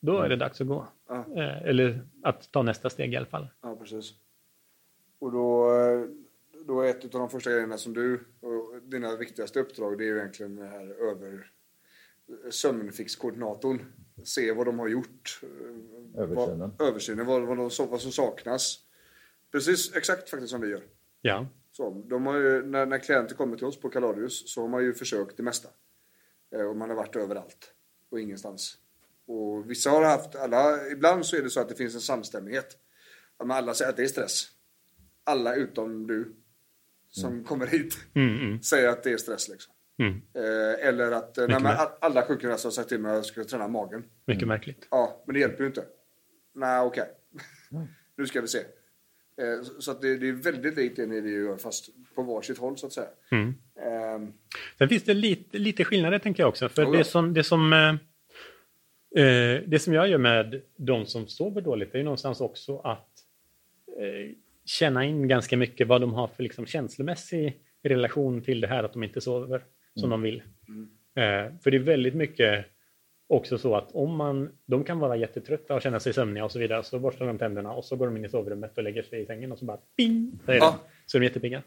[0.00, 0.86] då är det dags att gå.
[1.08, 1.24] Ja.
[1.36, 3.46] Eh, Eller att ta nästa steg i alla fall.
[3.62, 4.12] Ja, precis.
[5.20, 6.04] Och då, eh,
[6.68, 10.06] då är ett av de första grejerna som du och dina viktigaste uppdrag det är
[10.06, 11.50] ju egentligen det här över
[12.50, 13.84] sömnfixkoordinatorn.
[14.24, 15.40] Se vad de har gjort.
[15.42, 16.72] eh, Översynen.
[16.78, 18.78] Vad, översynen, vad, vad, de, vad som saknas.
[19.52, 20.82] Precis exakt faktiskt som vi gör.
[21.20, 24.68] Ja, Så, de har ju, när, när klienter kommer till oss på Kaladius så har
[24.68, 25.68] man ju försökt det mesta.
[26.54, 27.72] Eh, och man har varit överallt
[28.10, 28.78] och ingenstans.
[29.26, 32.76] Och vissa har haft, alla, ibland så är det så att det finns en samstämmighet.
[33.36, 34.46] Alla säger att det är stress.
[35.24, 36.34] Alla utom du
[37.20, 39.74] som kommer hit mm, mm, säger att det är stress liksom.
[39.98, 40.22] mm.
[40.34, 43.44] Eh, eller att eh, nej, men alla sjukgymnaster har sagt till mig att jag ska
[43.44, 44.04] träna magen.
[44.26, 44.88] mycket märkligt.
[44.90, 45.84] Ja, men det hjälper ju inte.
[46.54, 47.08] Nej, okej.
[48.16, 48.58] nu ska vi se.
[48.58, 52.58] Eh, så- så att det, det är väldigt likt det ni gör fast på varsitt
[52.58, 53.08] håll så att säga.
[53.30, 53.54] Mm.
[53.86, 54.32] Ehm,
[54.78, 56.68] Sen finns det lite, lite skillnader tänker jag också.
[56.68, 56.98] För Oh ja.
[56.98, 57.88] det som, det, som, eh,
[59.24, 63.08] eh, det som jag gör med de som sover dåligt är ju någonstans också att
[63.98, 64.34] eh,
[64.68, 68.92] känna in ganska mycket vad de har för liksom, känslomässig relation till det här att
[68.92, 69.62] de inte sover
[69.94, 70.42] som de vill.
[71.16, 72.66] Eh, för det är väldigt mycket
[73.28, 76.58] också så att om man, de kan vara jättetrötta och känna sig sömniga och så
[76.58, 79.22] vidare, så borstar de tänderna och så går de in i sovrummet och lägger sig
[79.22, 80.52] i sängen och så bara ping, Ja.
[80.54, 80.72] de,
[81.06, 81.62] så är de jättepigga.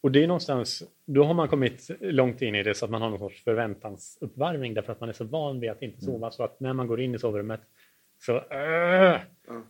[0.00, 3.02] Och det är någonstans, då har man kommit långt in i det så att man
[3.02, 6.44] har någon sorts förväntansuppvärmning därför att man är så van vid att inte sova så
[6.44, 7.60] att när man går in i sovrummet
[8.18, 9.20] så, äh,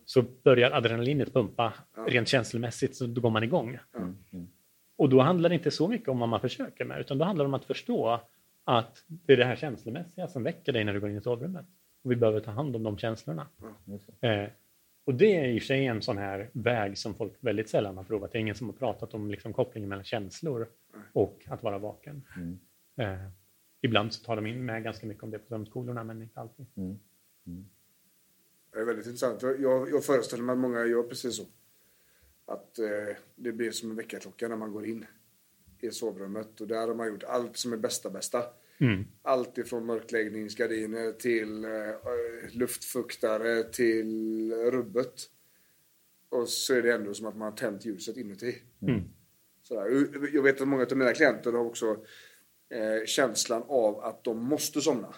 [0.05, 1.72] så börjar adrenalinet pumpa
[2.07, 3.78] rent känslomässigt så då går man igång.
[4.96, 7.44] Och då handlar det inte så mycket om vad man försöker med utan då handlar
[7.44, 8.20] det om att förstå
[8.64, 11.66] att det är det här känslomässiga som väcker dig när du går in i sovrummet.
[12.03, 13.46] Och vi behöver ta hand om de känslorna.
[14.20, 14.49] Eh,
[15.05, 17.96] och det är i och för sig en sån här väg som folk väldigt sällan
[17.96, 18.32] har provat.
[18.32, 20.68] Det är ingen som har pratat om liksom, kopplingen mellan känslor
[21.12, 22.22] och att vara vaken.
[22.36, 22.59] Mm.
[22.96, 23.28] Eh,
[23.82, 26.66] ibland så tar de in med ganska mycket om det på sömnskolorna, men inte alltid.
[26.76, 26.99] Mm.
[28.72, 29.42] Det är väldigt intressant.
[29.42, 31.46] Jag, jag föreställer mig att många gör precis så.
[32.46, 35.06] Att eh, det blir som en väckarklocka när man går in
[35.80, 36.60] i sovrummet.
[36.60, 38.44] Och där har man gjort allt som är bästa bästa.
[38.80, 39.04] Mm.
[39.22, 41.70] Allt ifrån mörkläggningsgardiner till eh,
[42.52, 45.14] luftfuktare till rubbet.
[46.28, 48.62] Och så är det ändå som att man har tänt ljuset inuti.
[48.82, 49.02] Mm.
[49.62, 50.08] Sådär.
[50.32, 52.04] Jag vet att många av mina klienter har också
[52.70, 55.14] eh, känslan av att de måste somna.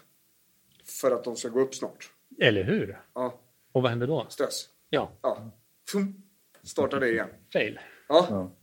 [0.84, 2.12] För att de ska gå upp snart.
[2.38, 2.98] Eller hur?
[3.14, 3.40] Ja,
[3.72, 4.26] Och vad händer då?
[4.28, 4.68] stress.
[4.88, 5.50] Ja, Ja.
[5.92, 6.22] Fum.
[6.62, 7.28] Starta det igen.
[7.52, 7.80] fail.
[8.08, 8.56] Ja, Ja.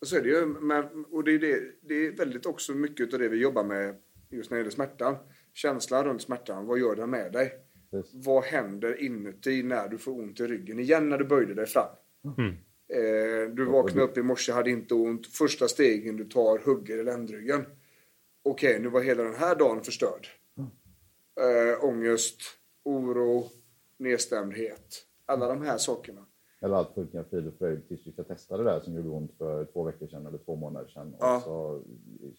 [0.00, 0.46] och så är det ju.
[0.46, 3.96] Men, och det är, det, det är väldigt också mycket av det vi jobbar med
[4.30, 5.16] just när det gäller smärtan.
[5.54, 6.66] Känslan runt smärtan.
[6.66, 7.52] Vad gör den med dig?
[7.90, 8.26] Precis.
[8.26, 11.88] Vad händer inuti när du får ont i ryggen igen när du böjde dig fram?
[12.38, 12.54] Mm.
[12.92, 15.26] Eh, du vaknade upp i morse, hade inte ont.
[15.26, 17.64] Första stegen du tar hugger i ländryggen.
[18.42, 20.26] Okej, nu var hela den här dagen förstörd.
[21.40, 22.42] Eh, ångest,
[22.84, 23.44] oro,
[23.96, 25.06] nedstämdhet.
[25.26, 26.20] Alla de här sakerna.
[26.62, 29.32] Eller allt funkar frid och fröjd tills vi ska testa det där som gjorde ont
[29.38, 31.16] för två veckor sedan eller två månader sedan.
[31.20, 31.36] Ja.
[31.36, 31.80] Och så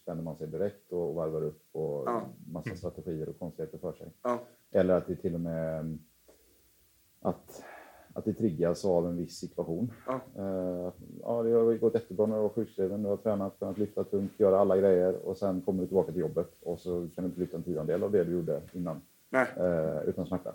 [0.02, 2.22] spänner man sig direkt och varvar upp och Ja.
[2.46, 4.12] massa strategier och konstigheter för sig.
[4.22, 4.38] Ja,
[4.70, 5.98] Eller att det till och med mm,
[7.20, 7.62] att,
[8.14, 9.92] att det triggas av en viss situation.
[10.06, 10.20] Ja.
[10.36, 14.04] Eh, ja, det har gått jättebra när du var sjukskriven, du har tränat, kunnat lyfta
[14.04, 17.28] tungt, göra alla grejer och sen kommer du tillbaka till jobbet och så kan du
[17.28, 19.00] inte lyfta en tiondel av det du gjorde innan
[19.32, 19.46] nej.
[19.56, 20.54] eh, utan smärta.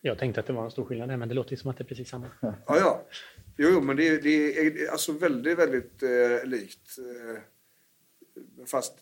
[0.00, 1.86] Jag tänkte att det var en stor skillnad men det låter som att det är
[1.86, 2.26] precis samma.
[2.40, 3.02] Ja, ja.
[3.56, 6.98] Jo, jo men det, det är alltså väldigt, väldigt eh, likt.
[6.98, 7.40] Eh,
[8.66, 8.98] fast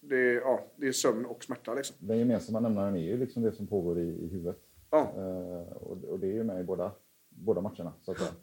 [0.00, 1.96] det, ja, det är sömn och smärta liksom.
[1.98, 4.56] Den gemensamma nämnaren är ju liksom det som pågår i, i huvudet.
[4.90, 6.92] Ja, Eh, och, och det är ju med i båda,
[7.28, 8.34] båda matcherna så att.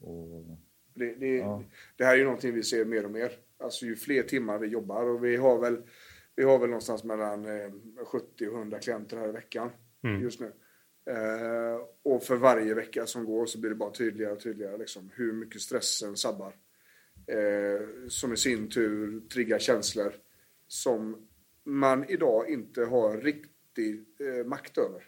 [0.00, 0.44] Och,
[0.94, 1.62] det, det, Ja.
[1.96, 3.32] det här är ju någonting vi ser mer och mer.
[3.58, 5.82] Alltså ju fler timmar vi jobbar och vi har väl,
[6.36, 7.70] vi har väl någonstans mellan eh,
[8.04, 9.70] 70 och 100 klienter här i veckan
[10.04, 10.22] Mm.
[10.22, 10.52] just nu.
[11.10, 15.10] Eh, och för varje vecka som går så blir det bara tydligare och tydligare liksom,
[15.14, 16.54] hur mycket stressen sabbar
[17.28, 20.12] Eh, som i sin tur triggar känslor
[20.66, 21.28] som
[21.64, 25.04] man idag inte har riktig eh, makt över.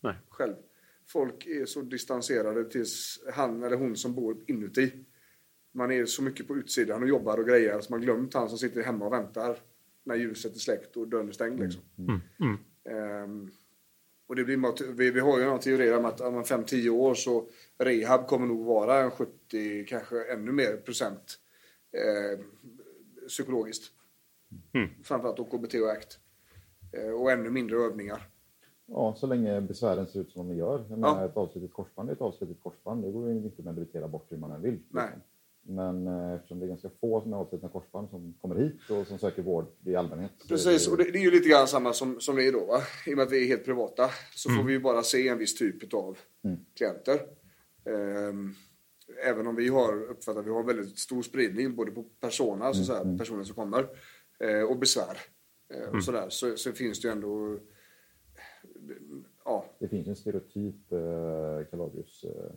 [0.00, 0.14] Nej.
[0.28, 0.54] Själv.
[1.06, 4.92] Folk är så distanserade tills han eller hon som bor inuti.
[5.72, 8.58] Man är så mycket på utsidan och jobbar och grejer så man glömt han som
[8.58, 9.58] sitter hemma och väntar
[10.04, 11.60] när ljuset är släckt och dörren är stängd.
[11.60, 11.82] Liksom.
[12.90, 13.50] Ehm,
[14.26, 17.48] och det blir, vi, vi har ju någon teori om att om 5-10 år så
[17.78, 21.38] rehab kommer nog vara en 70, kanske ännu mer procent
[21.92, 22.44] eh,
[23.28, 23.92] psykologiskt.
[25.04, 26.18] Framförallt då KBT och ACT.
[26.92, 28.28] Eh, och ännu mindre övningar.
[28.86, 30.78] Ja, så länge besvären ser ut som de gör.
[30.78, 30.96] Jag Ja.
[30.96, 33.04] menar, Ett avslutet korsband är ett avslutet korsband.
[33.04, 34.78] Det går ju inte att meditera bort hur man än vill.
[34.88, 35.04] Nej.
[35.14, 35.22] liksom.
[35.70, 39.06] Men eh, eftersom det är ganska få som är avslutna korsband som kommer hit och
[39.06, 40.30] som söker vård i allmänhet.
[40.38, 42.52] så Precis, det- och det, det är ju lite grann samma som, som vi är
[42.52, 42.64] då.
[42.66, 42.80] Va?
[43.06, 45.38] I och med att vi är helt privata så får vi ju bara se en
[45.38, 46.18] viss typ av
[46.76, 47.20] klienter.
[47.84, 48.54] Ehm,
[49.26, 52.80] även om vi har uppfattat att vi har väldigt stor spridning både på persona, så
[52.80, 53.86] att säga, personer som kommer,
[54.38, 55.18] eh, och besvär.
[55.74, 57.58] Eh, och sådär, så, så finns det ju ändå...
[59.44, 62.24] Ja, Det finns en stereotyp eh, Kaladius.
[62.24, 62.52] Eh,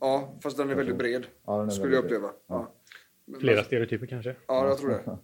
[0.00, 2.30] ja, fast den är väldigt bred, Ja, är skulle jag uppleva.
[2.46, 2.74] Ja.
[3.24, 4.36] Men- Flera stereotyper kanske.
[4.48, 5.18] Ja, jag tror det.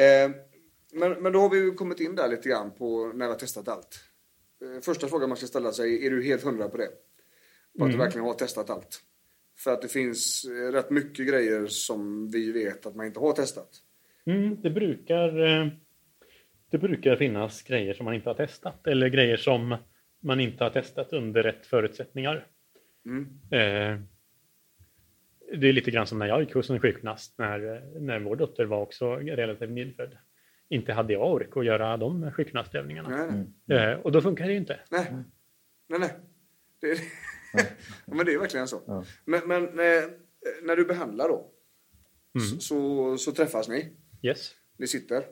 [0.24, 0.30] eh,
[0.92, 3.38] men, men då har vi ju kommit in där lite grann på när vi har
[3.38, 4.00] testat allt.
[4.62, 6.88] Eh, första frågan man ska ställa sig, är du helt hundra på det?
[7.78, 9.00] På att du verkligen har testat allt?
[9.58, 13.32] För att det finns eh, rätt mycket grejer som vi vet att man inte har
[13.32, 13.68] testat.
[14.26, 15.30] Mm, det, brukar,
[16.70, 19.76] det brukar finnas grejer som man inte har testat eller grejer som
[20.22, 22.46] man inte har testat under rätt förutsättningar.
[23.50, 24.00] Eh,
[25.58, 27.58] det är lite grann som när jag gick hos en sjukgymnast när,
[28.00, 30.16] när vår dotter var också relativt nyfödd.
[30.68, 33.08] Inte hade jag ork att göra de sjukgymnastövningarna.
[33.08, 33.78] Nej, nej.
[33.92, 34.80] Eh, och då funkar det ju inte.
[34.90, 35.06] nej.
[35.88, 36.10] nej, nej.
[36.80, 36.98] Det, är-
[38.06, 38.82] ja, men det är verkligen så.
[38.86, 39.04] Ja.
[39.24, 40.04] Men, men eh,
[40.62, 41.50] när du behandlar då,
[42.50, 43.96] så, så, så träffas ni.
[44.22, 44.54] Yes.
[44.76, 45.24] Ni sitter.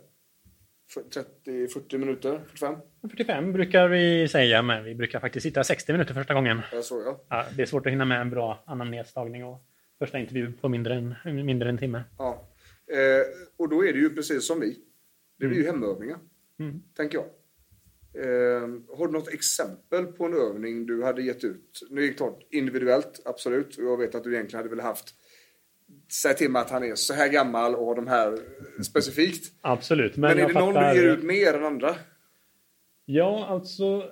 [1.00, 2.76] 30-40 minuter, 45.
[3.00, 6.60] 45 brukar vi säga, men vi brukar faktiskt sitta 60 minuter första gången.
[6.72, 7.20] Jag såg jag.
[7.28, 9.64] Ja, det är svårt att hinna med en bra anamnestagning och
[9.98, 11.14] första intervju på mindre än,
[11.46, 12.02] mindre än en timme.
[12.18, 12.48] Ja.
[12.86, 13.26] Eh,
[13.56, 14.78] och då är det ju precis som vi.
[15.38, 16.18] Det blir ju hemövningar.
[16.96, 17.26] Tänker jag.
[18.14, 21.80] Eh, har du något exempel på en övning du hade gett ut?
[21.90, 23.78] Nu är det klart individuellt, absolut.
[23.78, 25.14] Och jag vet att du egentligen hade velat haft
[26.12, 28.38] Säg till mig att han är så här gammal och de här
[28.84, 29.52] specifikt.
[29.60, 30.16] Absolut.
[30.16, 31.94] Men, Men, är det någon fattar- du ger ut mer än andra?
[33.04, 34.04] Ja, alltså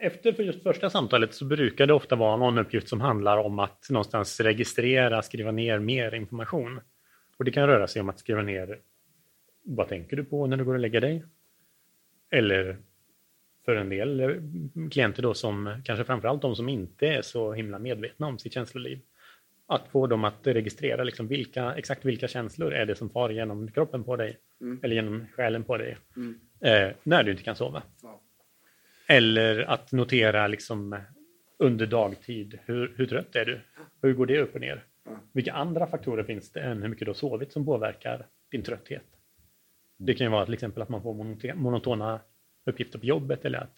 [0.00, 3.58] efter för just första samtalet så brukar det ofta vara någon uppgift som handlar om
[3.58, 6.80] att någonstans registrera, skriva ner mer information.
[7.36, 8.78] Och det kan röra sig om att skriva ner
[9.62, 11.24] vad tänker du på när du går och lägger dig?
[12.30, 12.78] Eller
[13.64, 14.28] för en del eh,
[14.90, 19.00] klienter då som kanske framförallt de som inte är så himla medvetna om sitt känsloliv.
[19.70, 23.70] Att få dem att registrera liksom vilka, exakt vilka känslor är det som far genom
[23.70, 24.38] kroppen på dig.
[24.82, 25.96] Eller genom själen på dig.
[26.60, 27.82] Eh, när du inte kan sova.
[28.02, 28.20] Ja.
[29.06, 31.00] Eller att notera liksom
[31.58, 33.60] under dagtid, hur, hur trött är du?
[34.02, 34.84] Hur går det upp och ner?
[35.32, 39.06] Vilka andra faktorer finns det än hur mycket du har sovit som påverkar din trötthet?
[39.96, 42.20] Det kan ju vara till exempel att man får monotona
[42.66, 43.76] uppgifter på jobbet eller att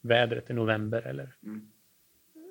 [0.00, 1.36] vädret är november eller,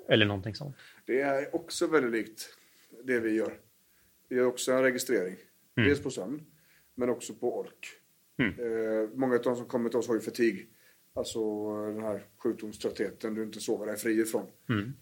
[0.10, 0.76] eller någonting sånt.
[1.06, 2.58] Det är också väldigt likt
[3.04, 3.60] det vi gör.
[4.30, 5.36] Vi gör också en registrering.
[5.76, 6.42] Dels på sömn,
[6.96, 7.88] men också på ork.
[8.60, 10.70] Eh, många av de som kommer till oss har ju fatig.
[11.16, 11.40] Alltså
[11.86, 14.46] den här sjukdomströttheten du inte sover dig fri ifrån.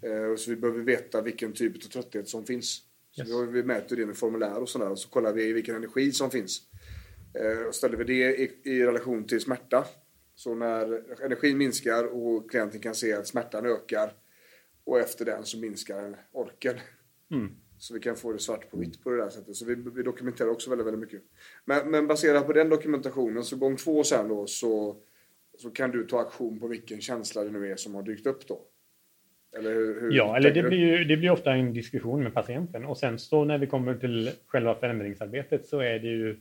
[0.02, 2.82] Eh, så vi behöver veta vilken typ av trötthet som finns.
[3.12, 3.30] Så Yes.
[3.30, 4.90] vi, har, vi mäter det med formulär och sådär.
[4.90, 6.62] Och så kollar vi vilken energi som finns.
[7.34, 9.86] Eh, och ställer vi det i, i relation till smärta.
[10.36, 14.14] Så när energin minskar och klienten kan se att smärtan ökar
[14.84, 16.76] och efter den så minskar orken.
[17.82, 19.56] Så vi kan få det svart på vitt på det där sättet.
[19.56, 21.22] Så vi, vi dokumenterar också väldigt, väldigt mycket.
[21.66, 24.96] Men, men baserat på den dokumentationen, så gång två sen då, så,
[25.58, 28.48] så kan du ta aktion på vilken känsla det nu är som har dykt upp
[28.48, 28.62] då.
[29.58, 30.68] Eller hur, hur Ja, eller det du?
[30.68, 33.96] blir, ju, det blir ofta en diskussion med patienten och sen så när vi kommer
[33.96, 36.40] till själva förändringsarbetet så är det ju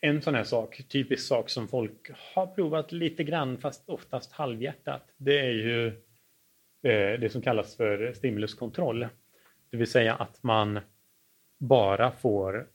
[0.00, 5.02] en sån här sak, typisk sak som folk har provat lite grann fast oftast halvhjärtat.
[5.16, 5.86] Det är ju
[6.82, 9.06] eh, det som kallas för stimuluskontroll.
[9.74, 10.80] Det vill säga att man
[11.58, 12.68] bara får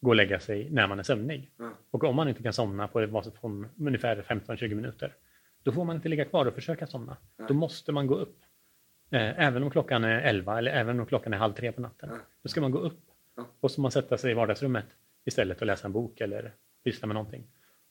[0.00, 1.50] gå och lägga sig när man är sömnig.
[1.56, 1.70] Ja.
[1.90, 3.00] Och om man inte kan somna på
[3.78, 5.14] ungefär 15-20 minuter,
[5.62, 7.16] då får man inte ligga kvar och försöka somna.
[7.48, 8.38] Då måste man gå upp.
[9.10, 12.10] Eh, även om klockan är 11 eller även om klockan är halv tre på natten.
[12.42, 13.00] Då ska man gå upp.
[13.60, 14.86] Och så man sätta sig i vardagsrummet
[15.24, 17.46] istället och läsa en bok eller pyssla med någonting.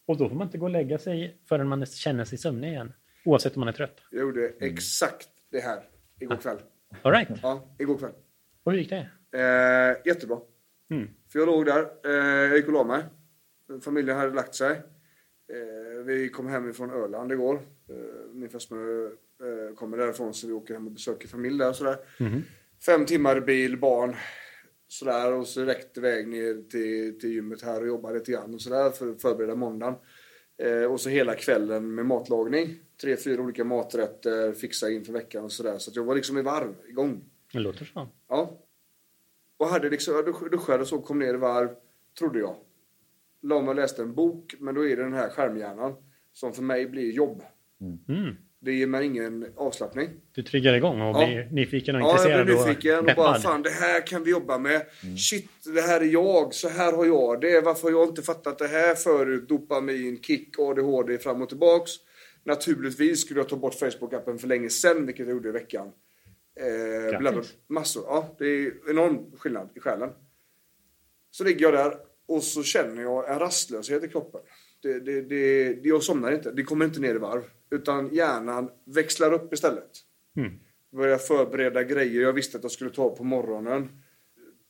[0.06, 2.94] Och då får man inte gå och lägga sig förrän man känner sig sömnig igen.
[3.26, 4.02] Oavsett om man är trött.
[4.12, 5.84] Jag gjorde exakt det här
[6.20, 6.58] igår kväll.
[7.02, 7.30] All right.
[7.44, 8.12] Ja, igår kväll.
[8.64, 9.10] Och hur gick det?
[9.32, 10.40] Eh, jättebra.
[10.92, 11.10] Mm.
[11.32, 13.04] För jag låg där, eh, jag gick och la mig.
[13.82, 14.72] Familjen hade lagt sig.
[14.72, 17.56] Eh, vi kom hem från Öland igår.
[17.90, 21.98] Eh, min fästmö eh, kommer därifrån så vi åker hem och besöker familj där sådär.
[22.86, 24.16] Fem timmar bil, barn.
[24.88, 28.62] Sådär och så direkt iväg ner till, till gymmet här och jobba lite grann och
[28.62, 29.96] sådär för att förbereda måndagen.
[30.64, 32.80] Eh, och så hela kvällen med matlagning.
[33.02, 35.78] Tre, fyra olika maträtter, fixa inför veckan och sådär.
[35.78, 37.24] Så att jag var liksom i varv, igång.
[37.54, 38.08] Det låter så.
[38.30, 38.60] Ja.
[39.58, 41.70] Och hade liksom, jag dusch- duschade och så, kom ner i varv,
[42.20, 42.56] trodde jag.
[43.42, 45.94] La mig och läste en bok, men då är det den här skärmhjärnan
[46.34, 47.44] som för mig blir jobb.
[48.08, 48.36] Mm.
[48.60, 50.10] Det ger mig ingen avslappning.
[50.32, 51.26] Du triggar igång och Ja.
[51.28, 53.42] blir nyfiken och Ja, jag intresserad blev nyfiken och bara peppad.
[53.42, 54.82] fan det här kan vi jobba med.
[55.30, 57.62] Shit, det här är jag, så här har jag det.
[57.62, 59.50] Varför har jag inte fattat det här förut?
[59.50, 61.92] Dopamin, kick, ADHD fram och tillbaks.
[62.44, 65.92] Naturligtvis skulle jag ta bort Facebook-appen för länge sedan, vilket jag gjorde i veckan.
[66.56, 67.12] Eh,
[67.68, 68.04] massor.
[68.08, 70.10] Ja, det är enorm skillnad i själen.
[71.32, 74.42] Så ligger jag där och så känner jag en rastlöshet i kroppen.
[74.82, 77.44] Det, det, det, det, jag somnar inte, det kommer inte ner i varv.
[77.70, 79.92] Utan hjärnan växlar upp istället.
[80.38, 80.60] Mm.
[80.92, 83.90] Börjar förbereda grejer jag visste att jag skulle ta på morgonen.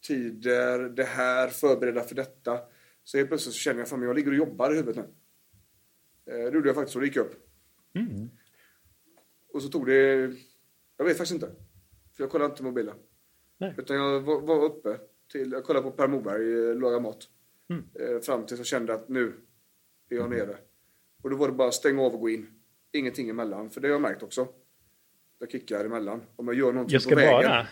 [0.08, 2.60] Tider, det här, förbereda för detta.
[3.04, 5.04] Så helt plötsligt så känner jag att jag ligger och jobbar i huvudet nu.
[6.34, 7.51] Eh, Det gjorde jag faktiskt och det gick upp.
[7.94, 8.30] Mm.
[9.54, 10.32] Och så tog det,
[10.98, 11.48] jag vet faktiskt inte.
[12.16, 12.96] För jag kollade inte mobilen.
[13.58, 13.74] Nej.
[13.78, 14.98] Utan jag var, var uppe
[15.32, 17.28] till, jag kollade på Per Morberg eh, laga mat.
[17.70, 17.84] Mm.
[18.00, 19.34] Eh, Fram tills jag kände att nu
[20.10, 20.58] är jag nere.
[21.24, 22.48] Och då var det bara att stänga av och gå in.
[22.94, 24.48] Ingenting emellan, för det har jag märkt också.
[25.40, 26.22] Jag kickar emellan.
[26.36, 27.50] Om jag gör någonting Jag ska på vägen.
[27.50, 27.68] bara...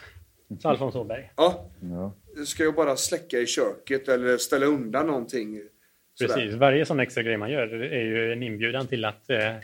[0.59, 1.31] Så Alfons Åberg.
[1.35, 2.13] Ja, Ja.
[2.45, 5.61] ska jag bara släcka i köket eller ställa undan någonting.
[6.13, 6.33] sådär.
[6.35, 6.53] Precis.
[6.53, 9.55] Varje sån extra grej man gör är ju en inbjudan till att eh,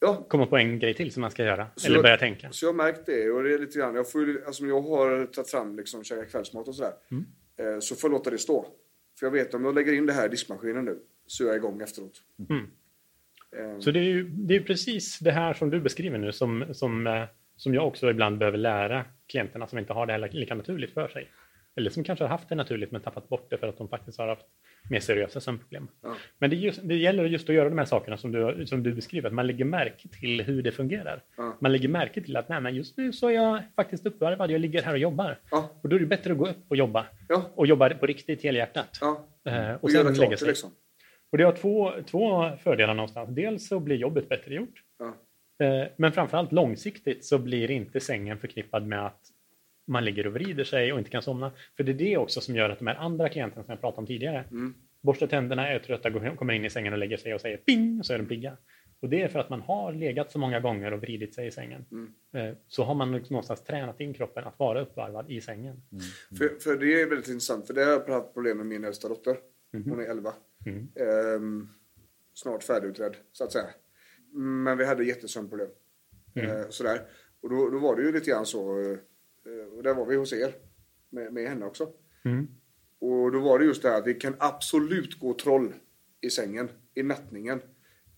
[0.00, 1.66] Ja, komma på en grej till som man ska göra.
[1.76, 2.50] Så eller jag- börja tänka.
[2.52, 5.26] Så jag har märkt det och det är lite grann, jag, får, alltså, jag har
[5.26, 6.92] tagit fram liksom käka kvällsmat och sådär.
[7.10, 7.26] Mm.
[7.74, 8.66] Eh, så får jag låta det stå.
[9.18, 11.56] För jag vet om jag lägger in det här i diskmaskinen nu så är jag
[11.56, 12.22] igång efteråt.
[12.50, 12.64] Mm.
[13.56, 16.64] Eh, Så det är ju det är precis det här som du beskriver nu som,
[16.74, 17.22] som, eh,
[17.56, 21.08] som jag också ibland behöver lära klienterna som inte har det här lika naturligt för
[21.08, 21.30] sig.
[21.76, 24.18] Eller som kanske har haft det naturligt men tappat bort det för att de faktiskt
[24.18, 24.46] har haft
[24.90, 25.88] mer seriösa sömnproblem.
[26.02, 26.14] Ja.
[26.38, 28.94] Men det, just, det gäller just att göra de här sakerna som du, som du
[28.94, 31.22] beskriver, att man lägger märke till hur det fungerar.
[31.36, 31.56] Ja.
[31.60, 34.60] Man lägger märke till att nej, men just nu så är jag faktiskt uppvarvad, jag
[34.60, 35.38] ligger här och jobbar.
[35.50, 35.70] Ja.
[35.82, 37.06] Och då är det bättre att gå upp och jobba.
[37.54, 38.98] Och jobba på riktigt helhjärtat.
[39.00, 39.26] ja.
[39.44, 40.48] Eh, Och, och göra klart lägga det sig.
[40.48, 40.70] liksom.
[41.32, 43.30] Och det har två, två fördelar någonstans.
[43.34, 44.82] Dels så blir jobbet bättre gjort.
[45.62, 49.20] Eh, Men framförallt långsiktigt så blir inte sängen förknippad med att
[49.86, 51.52] man ligger och vrider sig och inte kan somna.
[51.76, 54.00] För det är det också som gör att de här andra klienterna som jag pratade
[54.00, 54.74] om tidigare, Mm.
[55.00, 58.06] borstar tänderna, är trötta, kommer in i sängen och lägger sig och säger ping, och
[58.06, 58.56] så är de pigga.
[59.00, 61.50] Och det är för att man har legat så många gånger och vridit sig i
[61.50, 61.84] sängen.
[61.90, 62.12] Mm.
[62.34, 65.82] Eh, Så har man liksom någonstans tränat in kroppen att vara uppvarvad i sängen.
[66.38, 69.08] För, för det är väldigt intressant, för det har jag haft problem med min äldsta
[69.08, 69.36] dotter.
[69.72, 70.32] Hon är 11.
[70.66, 70.88] Mm.
[71.36, 71.68] Ehm,
[72.34, 73.66] snart färdigutredd, så att säga.
[74.64, 75.68] Men vi hade jättesömnproblem.
[76.34, 77.00] Eh, sådär.
[77.42, 78.98] Och då, då var det ju lite grann så, eh,
[79.76, 80.54] och där var vi hos er,
[81.10, 81.92] med, med henne också.
[82.24, 82.48] Mm.
[82.98, 85.74] Och då var det just det här att det kan absolut gå troll
[86.20, 87.60] i sängen, i nattningen,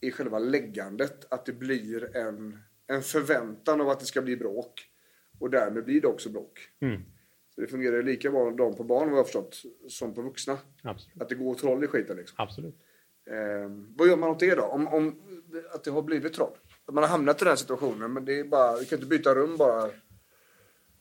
[0.00, 1.32] i själva läggandet.
[1.32, 4.84] Att det blir en, en förväntan av att det ska bli bråk.
[5.38, 6.60] Och därmed blir det också bråk.
[6.80, 7.02] Mm.
[7.54, 10.58] Så det fungerar lika bra de på barn vad jag förstått, som på vuxna.
[10.82, 11.22] Absolut.
[11.22, 12.34] Att det går troll i skiten liksom.
[12.38, 12.74] Absolut.
[13.30, 14.62] Eh, vad gör man åt det då?
[14.62, 15.22] Om, om
[15.74, 16.56] att det har blivit troll?
[16.84, 19.08] Att man har hamnat i den här situationen, men det är bara, vi kan inte
[19.08, 19.90] byta rum bara.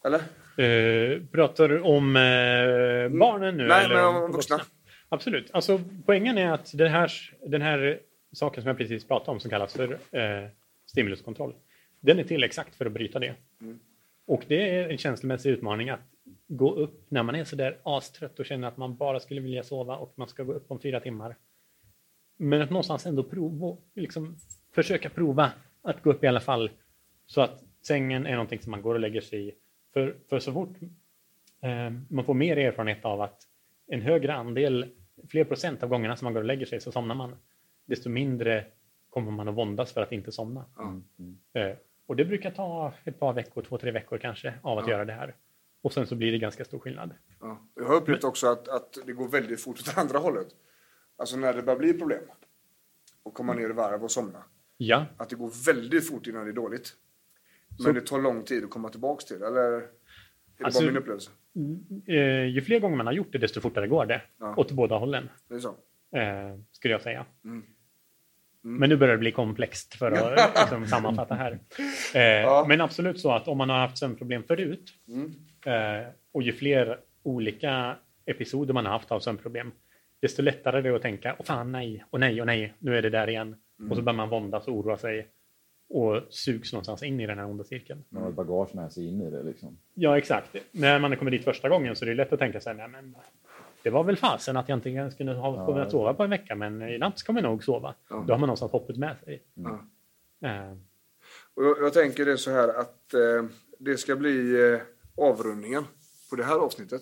[0.08, 0.20] Eller?
[0.58, 3.68] Eh, pratar du om eh, barnen nu?
[3.68, 4.62] Nej, eller men om vuxna.
[5.10, 5.52] Absolut.
[5.54, 7.12] Alltså, poängen är att den här,
[7.46, 8.00] den här
[8.32, 10.50] saken som jag precis pratade om som kallas för eh,
[10.86, 11.54] stimuluskontroll.
[12.00, 13.36] Den är till exakt för att bryta det.
[13.62, 13.80] Mm.
[14.26, 16.00] Och det är en känslomässig utmaning att
[16.48, 19.98] gå upp när man är sådär astrött och känner att man bara skulle vilja sova
[19.98, 21.36] och man ska gå upp om fyra timmar.
[22.38, 24.38] Men att någonstans ändå prova, liksom,
[24.76, 25.52] försöka prova
[25.82, 26.70] att gå upp i alla fall
[27.26, 29.52] så att sängen är någonting som man går och lägger sig i.
[29.98, 30.78] För, för så fort
[31.62, 33.42] eh, man får mer erfarenhet av att
[33.88, 34.92] en högre andel,
[35.30, 37.36] fler procent av gångerna som man går och lägger sig så somnar man,
[37.86, 38.66] desto mindre
[39.10, 40.66] kommer man att våndas för att inte somna.
[41.54, 45.06] Eh, och det brukar ta ett par veckor, två, tre veckor kanske, av att göra
[45.06, 45.36] det här.
[45.82, 47.14] Och sen så blir det ganska stor skillnad.
[47.40, 47.62] Ja.
[47.76, 50.48] Jag har upplevt också att, att det går väldigt fort åt andra hållet.
[51.16, 52.24] Alltså när det börjar bli problem
[53.24, 54.44] och komma ner i varv och somna.
[54.78, 56.96] Ja, Att det går väldigt fort innan det är dåligt.
[57.86, 59.36] Men det tar lång tid att komma tillbaks till.
[59.42, 59.82] Eller är
[60.58, 61.32] det Alltså- bara min upplevelse?
[62.08, 64.22] eh, ju fler gånger man har gjort det, desto fortare går det.
[64.40, 64.54] Ja.
[64.58, 65.70] Åt båda hållen, Det är så.
[66.18, 67.26] eh, skulle jag säga.
[67.46, 67.64] Mm.
[68.62, 71.52] Men nu börjar det bli komplext för att liksom, sammanfatta här.
[72.16, 75.32] Eh, Men absolut så att om man har haft sömnproblem förut Mm.
[75.66, 79.72] eh, och ju fler olika episoder man har haft av sömnproblem,
[80.22, 83.02] desto lättare är det att tänka, åh fan nej, och nej, och nej, nu är
[83.02, 83.56] det där igen.
[83.90, 85.28] Och så börjar man våndas och oroa sig
[85.90, 88.04] och sugs någonstans in i den här onda cirkeln.
[88.10, 89.78] Man har ett bagage med sig in i det liksom.
[89.94, 90.56] Ja, exakt.
[90.72, 93.16] När man kommer dit första gången så är det lätt att tänka sig, nej men
[93.84, 96.56] det var väl fasen att jag inte ens kunde ha kunnat sova på en vecka,
[96.56, 97.96] men i natt ska man nog sova.
[98.10, 99.44] Då har man någonstans hoppet med sig.
[99.54, 99.80] Ja.
[100.50, 100.72] Eh,
[101.54, 103.46] Och jag, jag tänker det så här att eh,
[103.80, 104.80] det ska bli eh,
[105.18, 105.84] avrundningen
[106.30, 107.02] på det här avsnittet.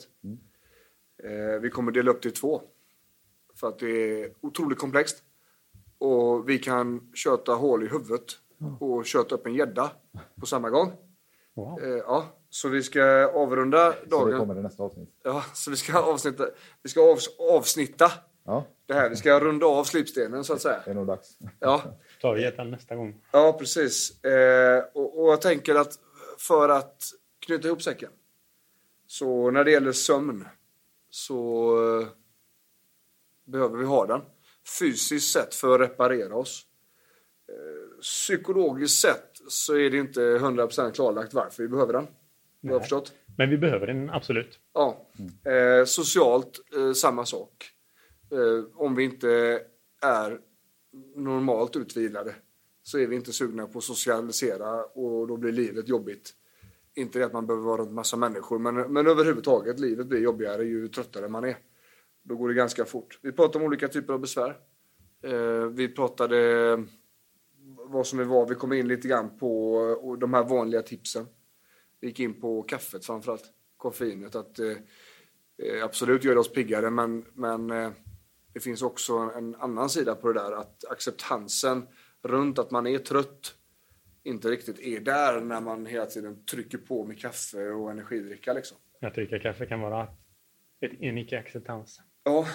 [1.23, 2.61] Eh, vi kommer dela upp det i två.
[3.59, 5.23] För att det är otroligt komplext.
[5.97, 8.23] Och vi kan köta hål i huvudet
[8.79, 9.91] och köta upp en gädda
[10.39, 10.93] på samma gång.
[11.53, 11.83] wow.
[11.83, 13.03] Eh, ja, så vi ska
[13.33, 14.39] avrunda Så det dagen.
[14.39, 15.09] kommer i nästa avsnitt.
[15.23, 16.45] Ja, så vi ska avsnitta,
[16.83, 18.11] vi ska avs, avsnitta
[18.47, 19.09] Ja, det här.
[19.09, 20.81] Vi ska runda av slipstenen så att säga.
[20.85, 21.37] det är nog dags.
[21.59, 21.81] Ja,
[22.21, 23.21] tar vi det nästa gång.
[23.31, 24.23] Ja, precis.
[24.23, 25.99] Eh, och, och jag tänker att
[26.37, 27.03] för att
[27.39, 28.09] knyta ihop säcken.
[29.07, 30.47] Så när det gäller sömn
[31.09, 31.69] så
[32.01, 32.07] eh,
[33.45, 34.21] behöver vi ha den.
[34.79, 36.65] Fysiskt sett för att reparera oss.
[37.49, 42.07] Eh, psykologiskt sett så är det inte 100% klarlagt varför vi behöver den.
[42.61, 43.13] Du har förstått?
[43.37, 44.59] Men vi behöver den absolut.
[44.73, 45.07] Ja.
[45.51, 47.71] Eh, socialt, eh, samma sak.
[48.31, 49.61] Eh, om vi inte
[50.01, 50.39] är
[51.15, 52.35] normalt utvilade
[52.83, 56.33] så är vi inte sugna på att socialisera och då blir livet jobbigt.
[56.95, 60.63] Inte det att man behöver vara runt massa människor, men, men överhuvudtaget, livet blir jobbigare
[60.63, 61.57] ju tröttare man är.
[62.23, 63.19] Då går det ganska fort.
[63.21, 64.55] Vi pratade om olika typer av besvär.
[65.23, 66.37] Eh, vi pratade
[67.87, 68.49] vad som är vad.
[68.49, 71.25] Vi kom in lite grann på och de här vanliga tipsen.
[71.99, 73.43] Vi gick in på kaffet framförallt,
[73.77, 74.35] koffeinet.
[74.35, 74.67] Att eh,
[75.63, 77.91] eh, absolut gör det oss piggare, men, men eh,
[78.53, 80.51] det finns också en annan sida på det där.
[80.51, 81.87] Att acceptansen
[82.23, 83.55] runt att man är trött
[84.23, 88.53] inte riktigt är där när man hela tiden trycker på med kaffe och energidricka.
[88.53, 88.77] Liksom.
[88.99, 90.03] Jag tycker kaffe kan vara
[90.81, 92.01] ett, en icke-acceptans.
[92.23, 92.47] Ja,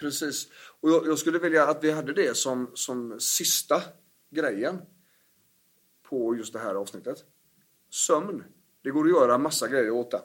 [0.00, 0.48] precis.
[0.80, 3.82] Och jag, jag skulle vilja att vi hade det som, som sista
[4.30, 4.82] grejen
[6.02, 7.24] på just det här avsnittet.
[7.90, 8.44] Sömn.
[8.82, 10.22] Det går att göra massa grejer åt det.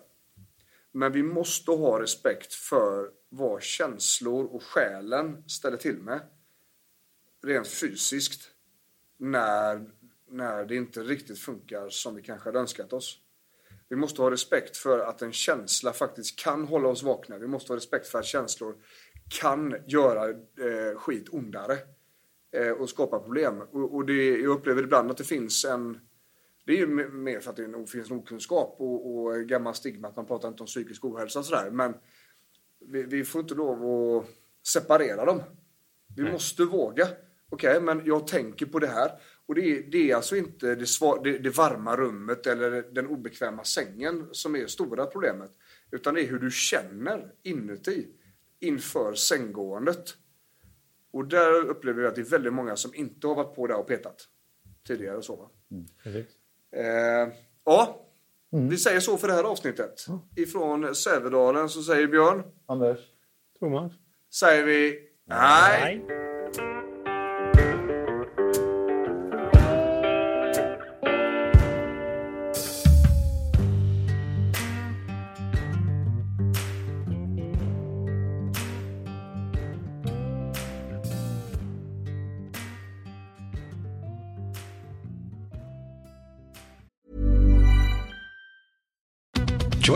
[0.92, 6.20] Men vi måste ha respekt för vad känslor och själen ställer till med.
[7.44, 8.50] Rent fysiskt.
[9.18, 9.90] När,
[10.30, 13.20] när det inte riktigt funkar som vi kanske hade önskat oss.
[13.90, 17.38] Vi måste ha respekt för att en känsla faktiskt kan hålla oss vakna.
[17.38, 18.76] Vi måste ha respekt för att känslor
[19.42, 21.80] kan göra eh, skit ondare eh,
[22.80, 23.62] och skapa problem.
[23.62, 26.00] Och, och det, jag upplever ibland att det finns en...
[26.66, 30.08] Det är ju me- mer för att det finns en okunskap och, och gammal stigma
[30.08, 31.72] att man pratar inte om psykisk ohälsa och sådär.
[31.72, 31.94] Men
[32.80, 34.26] vi, vi får inte lov att
[34.68, 35.42] separera dem.
[36.16, 37.08] Vi måste våga.
[37.50, 39.12] Okej, men jag tänker på det här.
[39.46, 43.08] Och det är, det är alltså inte det, sva, det, det varma rummet eller den
[43.08, 45.52] obekväma sängen som är det stora problemet.
[45.92, 48.08] Utan det är hur du känner inuti
[48.60, 50.16] inför sänggåendet.
[51.14, 53.76] Och där upplever vi att det är väldigt många som inte har varit på där
[53.80, 54.16] och petat
[54.88, 55.18] tidigare.
[55.18, 55.50] och Så, va?
[56.04, 56.26] Precis.
[56.76, 57.34] Eh,
[57.66, 58.06] ja,
[58.70, 60.06] vi säger så för det här avsnittet.
[60.36, 63.00] Ifrån Sävedalen så säger Björn, Anders?
[63.60, 63.92] Thomas?
[64.34, 66.06] säger vi nej.